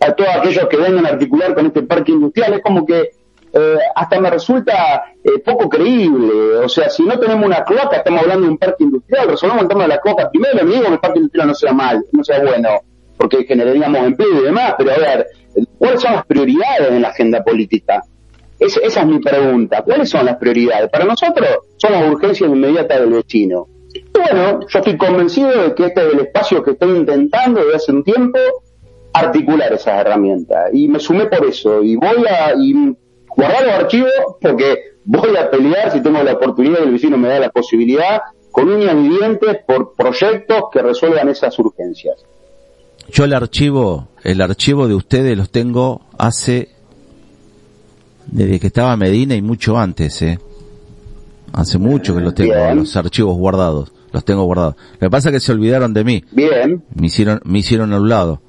[0.00, 2.54] a todos aquellos que vengan a articular con este parque industrial.
[2.54, 3.10] Es como que
[3.52, 6.56] eh, hasta me resulta eh, poco creíble.
[6.56, 9.68] O sea, si no tenemos una cloaca, estamos hablando de un parque industrial, resolvemos el
[9.68, 12.24] tema de la cloaca primero, me digo que el parque industrial no sea mal, no
[12.24, 12.68] sea bueno,
[13.16, 15.26] porque generaríamos empleo y demás, pero a ver,
[15.78, 18.02] ¿cuáles son las prioridades en la agenda política?
[18.60, 19.82] esa es mi pregunta.
[19.82, 20.90] ¿Cuáles son las prioridades?
[20.90, 23.68] Para nosotros son las urgencias inmediatas del vecino.
[23.94, 27.76] Y bueno, yo estoy convencido de que este es el espacio que estoy intentando desde
[27.76, 28.38] hace un tiempo
[29.12, 30.70] articular esas herramientas.
[30.72, 31.82] Y me sumé por eso.
[31.82, 32.54] Y voy a,
[33.36, 37.28] guardar los archivos porque voy a pelear si tengo la oportunidad y el vecino me
[37.28, 42.24] da la posibilidad con uñas y dientes por proyectos que resuelvan esas urgencias.
[43.10, 46.68] Yo el archivo, el archivo de ustedes los tengo hace
[48.26, 50.38] desde que estaba Medina y mucho antes, eh.
[51.52, 54.76] Hace mucho que los tengo los archivos guardados los tengo guardados.
[54.94, 56.24] Lo que pasa es que se olvidaron de mí.
[56.32, 56.82] Bien.
[56.94, 58.40] Me hicieron, me hicieron a un lado.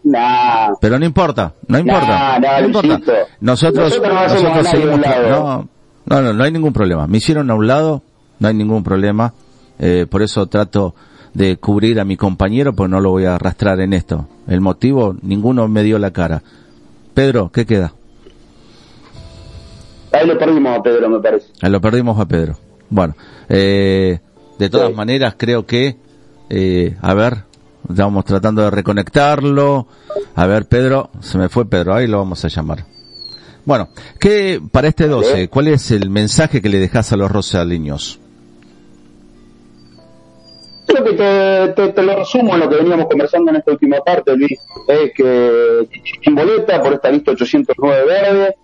[0.82, 2.40] Pero no importa, no importa.
[2.40, 3.00] no importa.
[3.42, 5.00] Nosotros, nosotros, seguimos,
[6.06, 7.08] no, no, no, hay ningún problema.
[7.08, 8.02] Me hicieron a un lado,
[8.40, 9.34] no hay ningún problema.
[9.78, 10.96] Eh, por eso trato
[11.34, 14.28] de cubrir a mi compañero, pues no lo voy a arrastrar en esto.
[14.48, 16.42] El motivo, ninguno me dio la cara.
[17.14, 17.94] Pedro, ¿qué queda?
[20.12, 21.48] Ahí lo perdimos a Pedro, me parece.
[21.62, 22.58] Ahí lo perdimos a Pedro.
[22.90, 23.16] Bueno,
[23.48, 24.20] eh,
[24.60, 25.96] de todas maneras, creo que,
[26.50, 27.46] eh, a ver,
[27.90, 29.88] estamos tratando de reconectarlo.
[30.36, 32.86] A ver, Pedro, se me fue Pedro, ahí lo vamos a llamar.
[33.64, 33.88] Bueno,
[34.20, 38.20] ¿qué, para este 12, cuál es el mensaje que le dejas a los rosaliños?
[40.88, 44.36] Creo que te, te, lo resumo en lo que veníamos conversando en esta última parte,
[44.36, 45.88] Luis, es que
[46.24, 48.56] en boleta por esta lista 809 verde,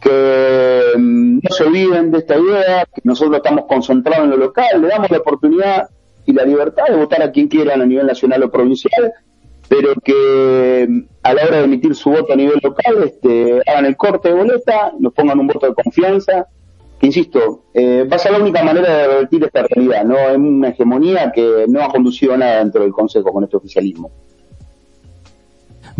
[0.00, 4.80] que mm, no se olviden de esta idea, que nosotros estamos concentrados en lo local,
[4.80, 5.88] le damos la oportunidad
[6.26, 9.12] y la libertad de votar a quien quieran a nivel nacional o provincial,
[9.68, 13.86] pero que mm, a la hora de emitir su voto a nivel local este, hagan
[13.86, 16.46] el corte de boleta, nos pongan un voto de confianza,
[16.98, 20.36] que insisto, eh, va a ser la única manera de revertir esta realidad, no es
[20.36, 24.10] una hegemonía que no ha conducido a nada dentro del Consejo con este oficialismo.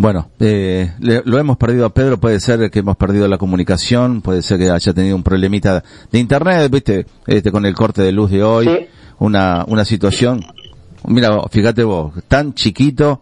[0.01, 4.21] Bueno, eh, le- lo hemos perdido a Pedro, puede ser que hemos perdido la comunicación,
[4.21, 8.13] puede ser que haya tenido un problemita de internet, viste, este, con el corte de
[8.13, 8.87] luz de hoy,
[9.19, 10.39] una, una situación,
[11.05, 13.21] mira, fíjate vos, tan chiquito,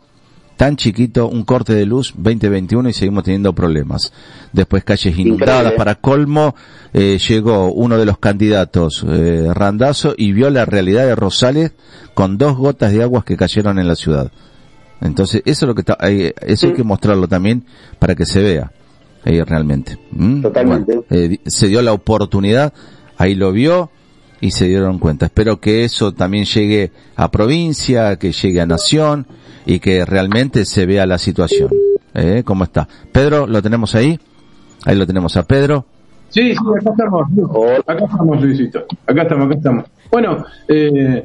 [0.56, 4.14] tan chiquito, un corte de luz 2021 y seguimos teniendo problemas.
[4.54, 5.78] Después calles inundadas, Increíble.
[5.78, 6.54] para colmo,
[6.94, 11.72] eh, llegó uno de los candidatos, eh, Randazo, y vio la realidad de Rosales
[12.14, 14.32] con dos gotas de aguas que cayeron en la ciudad.
[15.02, 17.64] Entonces, eso es lo que está, hay, eso hay que mostrarlo también
[17.99, 18.72] para que se vea
[19.24, 19.98] ahí realmente.
[20.11, 20.41] ¿Mm?
[20.41, 20.95] Totalmente.
[20.95, 22.74] Bueno, eh, se dio la oportunidad,
[23.18, 23.90] ahí lo vio
[24.41, 25.26] y se dieron cuenta.
[25.26, 29.28] Espero que eso también llegue a provincia, que llegue a nación
[29.65, 31.69] y que realmente se vea la situación.
[32.14, 32.44] ¿Eh?
[32.44, 32.88] ¿Cómo está?
[33.11, 34.19] Pedro, ¿lo tenemos ahí?
[34.86, 35.86] Ahí lo tenemos a Pedro.
[36.30, 37.28] Sí, sí, acá estamos.
[37.86, 38.86] Acá estamos, Luisito.
[39.06, 39.86] Acá estamos, acá estamos.
[40.11, 41.24] Bueno, eh,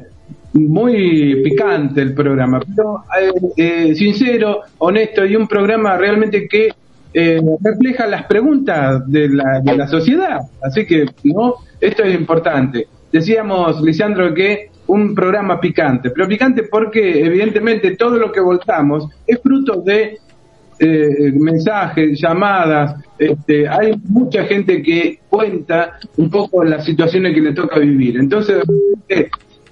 [0.53, 6.69] muy picante el programa, pero eh, eh, sincero, honesto y un programa realmente que
[7.13, 10.39] eh, refleja las preguntas de la, de la sociedad.
[10.61, 11.55] Así que, ¿no?
[11.79, 12.87] Esto es importante.
[13.11, 19.39] Decíamos, Lisandro, que un programa picante, pero picante porque evidentemente todo lo que voltamos es
[19.41, 20.17] fruto de
[20.79, 27.53] eh, mensajes, llamadas, este, hay mucha gente que cuenta un poco las situaciones que le
[27.53, 28.17] toca vivir.
[28.17, 28.63] Entonces,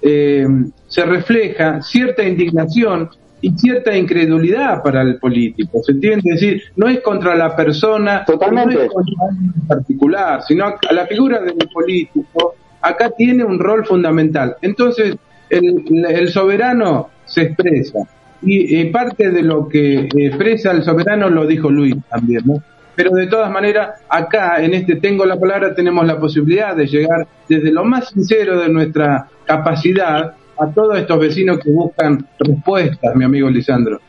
[0.02, 0.46] eh,
[0.88, 3.08] se refleja cierta indignación
[3.40, 5.82] y cierta incredulidad para el político.
[5.82, 6.30] ¿Se entiende?
[6.34, 8.74] Es decir, no es contra la persona, Totalmente.
[8.74, 13.58] no es contra alguien en particular, sino a la figura del político acá tiene un
[13.58, 14.56] rol fundamental.
[14.60, 15.16] Entonces,
[15.48, 18.00] el, el soberano se expresa.
[18.42, 22.62] Y eh, parte de lo que expresa el soberano lo dijo Luis también, ¿no?
[22.94, 27.26] Pero de todas maneras, acá en este Tengo la Palabra tenemos la posibilidad de llegar
[27.48, 33.24] desde lo más sincero de nuestra capacidad a todos estos vecinos que buscan respuestas, mi
[33.24, 34.00] amigo Lisandro.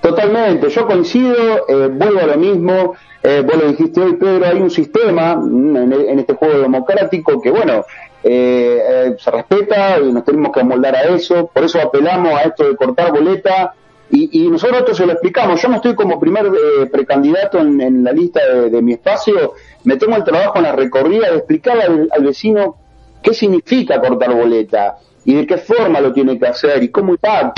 [0.00, 4.70] Totalmente, yo coincido, eh, vuelvo a mismo, eh, vos lo dijiste hoy, Pedro, hay un
[4.70, 7.84] sistema en, en este juego democrático que, bueno,
[8.28, 12.42] eh, eh, se respeta y nos tenemos que amoldar a eso, por eso apelamos a
[12.42, 13.74] esto de cortar boleta
[14.16, 15.60] y, nosotros esto se lo explicamos.
[15.60, 20.16] Yo no estoy como primer eh, precandidato en, la lista de, mi espacio, me tomo
[20.16, 22.76] el trabajo en la recorrida de explicarle al, vecino
[23.22, 27.54] qué significa cortar boleta y de qué forma lo tiene que hacer y cómo impacta.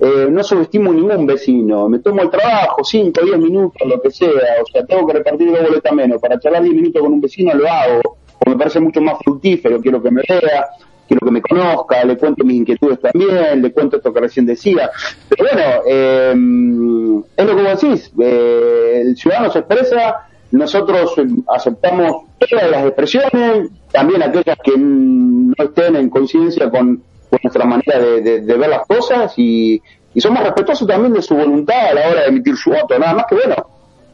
[0.00, 4.28] Eh, no subestimo ningún vecino, me tomo el trabajo, 5, 10 minutos, lo que sea,
[4.28, 7.54] o sea, tengo que repartir dos boletas menos, para charlar 10 minutos con un vecino
[7.54, 8.00] lo hago,
[8.38, 10.66] porque me parece mucho más fructífero, quiero que me vea,
[11.08, 14.90] quiero que me conozca, le cuento mis inquietudes también, le cuento esto que recién decía,
[15.28, 21.26] pero bueno, eh, es lo que vos decís, eh, el ciudadano se expresa, nosotros eh,
[21.54, 27.02] aceptamos todas las expresiones, también aquellas que no estén en coincidencia con,
[27.42, 29.82] nuestra manera de, de- de ver las cosas y,
[30.14, 33.12] y somos respetuosos también de su voluntad a la hora de emitir su voto, nada
[33.12, 33.56] más que bueno,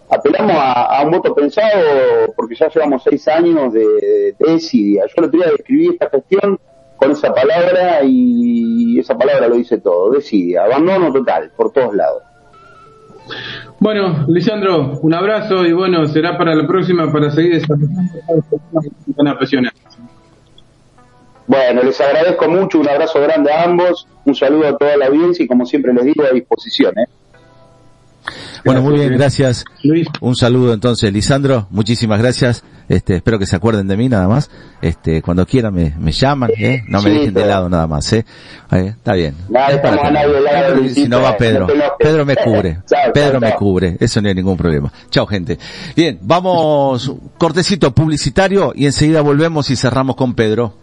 [0.09, 4.35] apelamos a, a un voto pensado porque ya llevamos seis años de, de.
[4.39, 6.59] Yo el otro día describí esta gestión
[7.01, 12.23] con esa palabra y esa palabra lo dice todo, desidia, abandono total, por todos lados.
[13.79, 18.13] Bueno, Lisandro, un abrazo y bueno, será para la próxima para seguir desarrollando
[19.17, 19.81] tan apasionante.
[21.47, 25.45] Bueno, les agradezco mucho, un abrazo grande a ambos, un saludo a toda la audiencia
[25.45, 26.93] y como siempre les digo, a disposición.
[26.99, 27.07] ¿eh?
[28.65, 29.65] Bueno, muy bien, gracias.
[30.21, 32.63] Un saludo entonces, Lisandro, muchísimas gracias.
[32.91, 34.51] Este, espero que se acuerden de mí nada más.
[34.83, 36.83] Este, cuando quieran me, me llaman, ¿eh?
[36.89, 38.25] No me Sí, dejen de lado nada más, ¿eh?
[38.73, 39.37] Eh, Está bien.
[40.93, 41.69] Si no va Pedro.
[42.01, 42.79] Pedro me cubre.
[43.15, 43.97] Pedro me cubre.
[44.01, 44.93] Eso no hay ningún problema.
[45.09, 45.57] Chao, gente.
[45.95, 50.75] Bien, vamos, cortecito publicitario y enseguida volvemos y cerramos con Pedro.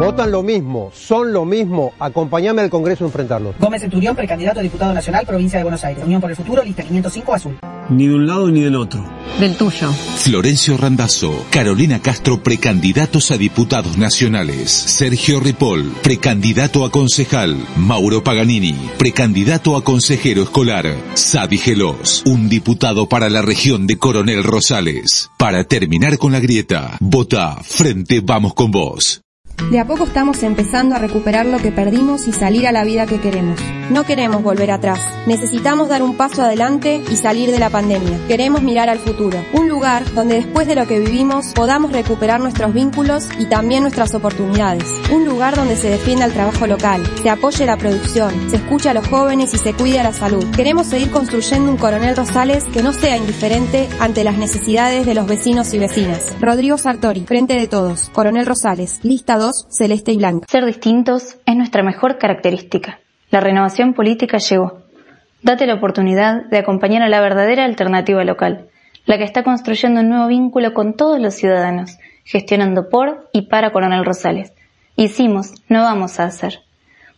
[0.00, 1.92] Votan lo mismo, son lo mismo.
[1.98, 3.54] Acompáñame al Congreso a enfrentarlos.
[3.58, 6.02] Gómez Centurión, precandidato a diputado nacional, provincia de Buenos Aires.
[6.02, 7.58] Unión por el Futuro, lista 505 azul.
[7.90, 9.04] Ni de un lado ni del otro.
[9.38, 9.92] Del tuyo.
[9.92, 14.70] Florencio Randazzo, Carolina Castro, precandidatos a diputados nacionales.
[14.70, 17.58] Sergio Ripoll, precandidato a concejal.
[17.76, 20.86] Mauro Paganini, precandidato a consejero escolar.
[21.12, 25.30] Sadi Gelos, un diputado para la región de Coronel Rosales.
[25.36, 29.20] Para terminar con la grieta, vota Frente Vamos con Vos.
[29.68, 33.06] De a poco estamos empezando a recuperar lo que perdimos y salir a la vida
[33.06, 33.60] que queremos.
[33.90, 35.00] No queremos volver atrás.
[35.26, 38.18] Necesitamos dar un paso adelante y salir de la pandemia.
[38.28, 39.44] Queremos mirar al futuro.
[39.52, 44.14] Un lugar donde después de lo que vivimos podamos recuperar nuestros vínculos y también nuestras
[44.14, 44.84] oportunidades.
[45.12, 48.94] Un lugar donde se defienda el trabajo local, se apoye la producción, se escucha a
[48.94, 50.44] los jóvenes y se cuide a la salud.
[50.54, 55.26] Queremos seguir construyendo un Coronel Rosales que no sea indiferente ante las necesidades de los
[55.26, 56.26] vecinos y vecinas.
[56.40, 60.46] Rodrigo Sartori, Frente de Todos, Coronel Rosales, lista 2, celeste y blanca.
[60.48, 63.00] Ser distintos es nuestra mejor característica.
[63.30, 64.82] La renovación política llegó.
[65.42, 68.68] Date la oportunidad de acompañar a la verdadera alternativa local,
[69.06, 73.72] la que está construyendo un nuevo vínculo con todos los ciudadanos, gestionando por y para
[73.72, 74.52] Coronel Rosales.
[74.96, 76.60] Hicimos, no vamos a hacer.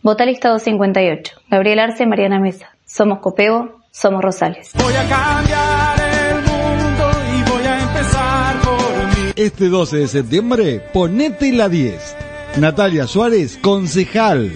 [0.02, 1.34] Vota listado 58.
[1.50, 2.70] Gabriel Arce, Mariana Mesa.
[2.84, 4.70] Somos Copeo, somos Rosales.
[4.74, 9.32] Voy a cambiar el mundo y voy a empezar por mí.
[9.36, 12.21] Este 12 de septiembre, ponete la 10.
[12.56, 14.52] Natalia Suárez, concejal.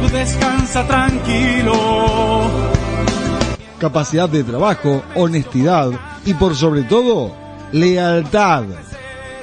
[0.00, 1.72] Tú descansa tranquilo.
[3.78, 5.90] Capacidad de trabajo, honestidad
[6.26, 7.34] y por sobre todo,
[7.72, 8.64] lealtad.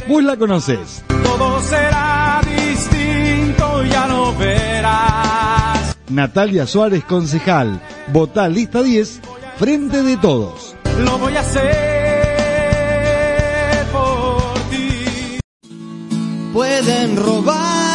[0.07, 1.03] Vos la conocés.
[1.23, 5.98] Todo será distinto, ya lo verás.
[6.10, 7.82] Natalia Suárez, concejal.
[8.14, 9.19] Votá lista 10,
[9.57, 10.76] frente de todos.
[10.99, 11.64] Lo voy a hacer
[13.91, 15.40] por ti.
[16.53, 17.95] Pueden robarte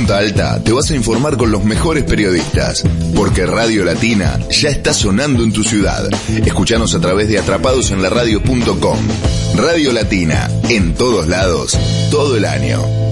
[0.00, 2.82] Punta Alta te vas a informar con los mejores periodistas,
[3.14, 6.08] porque Radio Latina ya está sonando en tu ciudad.
[6.42, 8.98] Escuchanos a través de atrapadosenlaradio.com.
[9.56, 11.78] Radio Latina, en todos lados,
[12.10, 13.09] todo el año.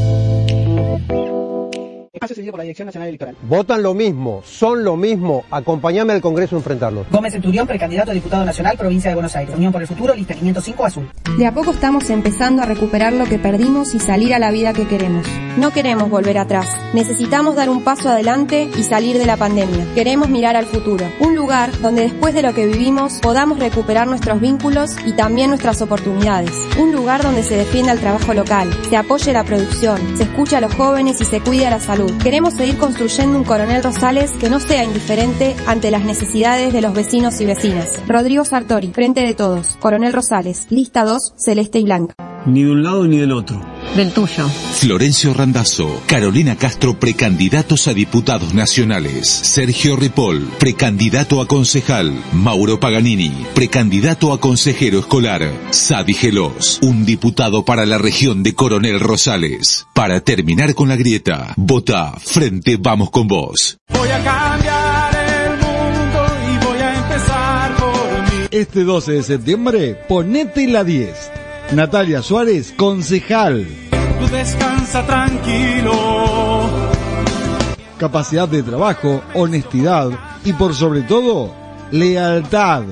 [2.19, 3.37] Espacio cedido por la Dirección Nacional Electoral.
[3.43, 7.07] Votan lo mismo, son lo mismo, acompáñame al Congreso a enfrentarlos.
[7.13, 9.55] Gómez Centurión, precandidato a diputado nacional, provincia de Buenos Aires.
[9.55, 11.09] Unión por el Futuro, lista 505 Azul.
[11.39, 14.73] De a poco estamos empezando a recuperar lo que perdimos y salir a la vida
[14.73, 15.29] que queremos.
[15.59, 16.67] No queremos volver atrás.
[16.93, 19.87] Necesitamos dar un paso adelante y salir de la pandemia.
[19.95, 21.07] Queremos mirar al futuro.
[21.21, 25.83] Un lugar donde después de lo que vivimos podamos recuperar nuestros vínculos y también nuestras
[25.83, 26.51] oportunidades.
[26.81, 30.61] Un lugar donde se defienda el trabajo local, se apoye la producción, se escucha a
[30.61, 32.08] los jóvenes y se cuide a la salud.
[32.23, 36.95] Queremos seguir construyendo un Coronel Rosales que no sea indiferente ante las necesidades de los
[36.95, 38.01] vecinos y vecinas.
[38.09, 39.77] Rodrigo Sartori, Frente de Todos.
[39.81, 42.15] Coronel Rosales, lista 2, celeste y blanca.
[42.47, 43.61] Ni de un lado ni del otro.
[43.97, 44.49] Del tuyo.
[44.49, 49.29] Florencio Randazzo, Carolina Castro, precandidatos a diputados nacionales.
[49.29, 52.13] Sergio Ripoll, precandidato a concejal.
[52.33, 55.51] Mauro Paganini, precandidato a consejero escolar.
[55.71, 59.87] Sadi Gelos, un diputado para la región de Coronel Rosales.
[59.95, 63.79] Para terminar con la grieta, vota Frente Vamos con Vos.
[63.93, 68.47] Voy a cambiar el mundo y voy a empezar por mí.
[68.51, 71.38] Este 12 de septiembre, ponete la 10.
[71.73, 73.67] Natalia Suárez, concejal.
[74.19, 75.93] Tú descansa tranquilo.
[77.99, 80.09] Capacidad de trabajo, honestidad
[80.45, 81.55] y por sobre todo,
[81.91, 82.85] lealtad.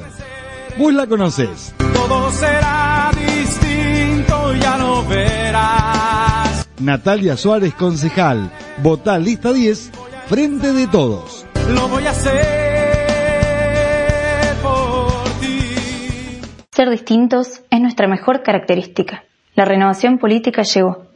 [0.76, 1.74] Vos la conocés.
[1.94, 6.68] Todo será distinto, ya lo verás.
[6.78, 8.52] Natalia Suárez, concejal.
[8.82, 9.90] Votá lista 10,
[10.28, 11.46] frente de todos.
[11.70, 12.75] Lo voy a hacer
[16.76, 19.24] Ser distintos es nuestra mejor característica.
[19.54, 21.06] La renovación política llegó.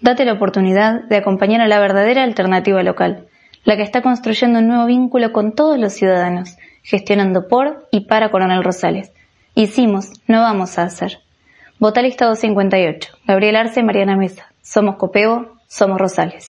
[0.00, 3.26] Date la oportunidad de acompañar a la verdadera alternativa local,
[3.64, 8.30] la que está construyendo un nuevo vínculo con todos los ciudadanos, gestionando por y para
[8.30, 9.10] Coronel Rosales.
[9.56, 11.18] Hicimos, no vamos a hacer.
[11.80, 13.12] Vota lista 258.
[13.26, 14.46] Gabriel Arce, Mariana Mesa.
[14.62, 16.46] Somos Copeo, somos Rosales.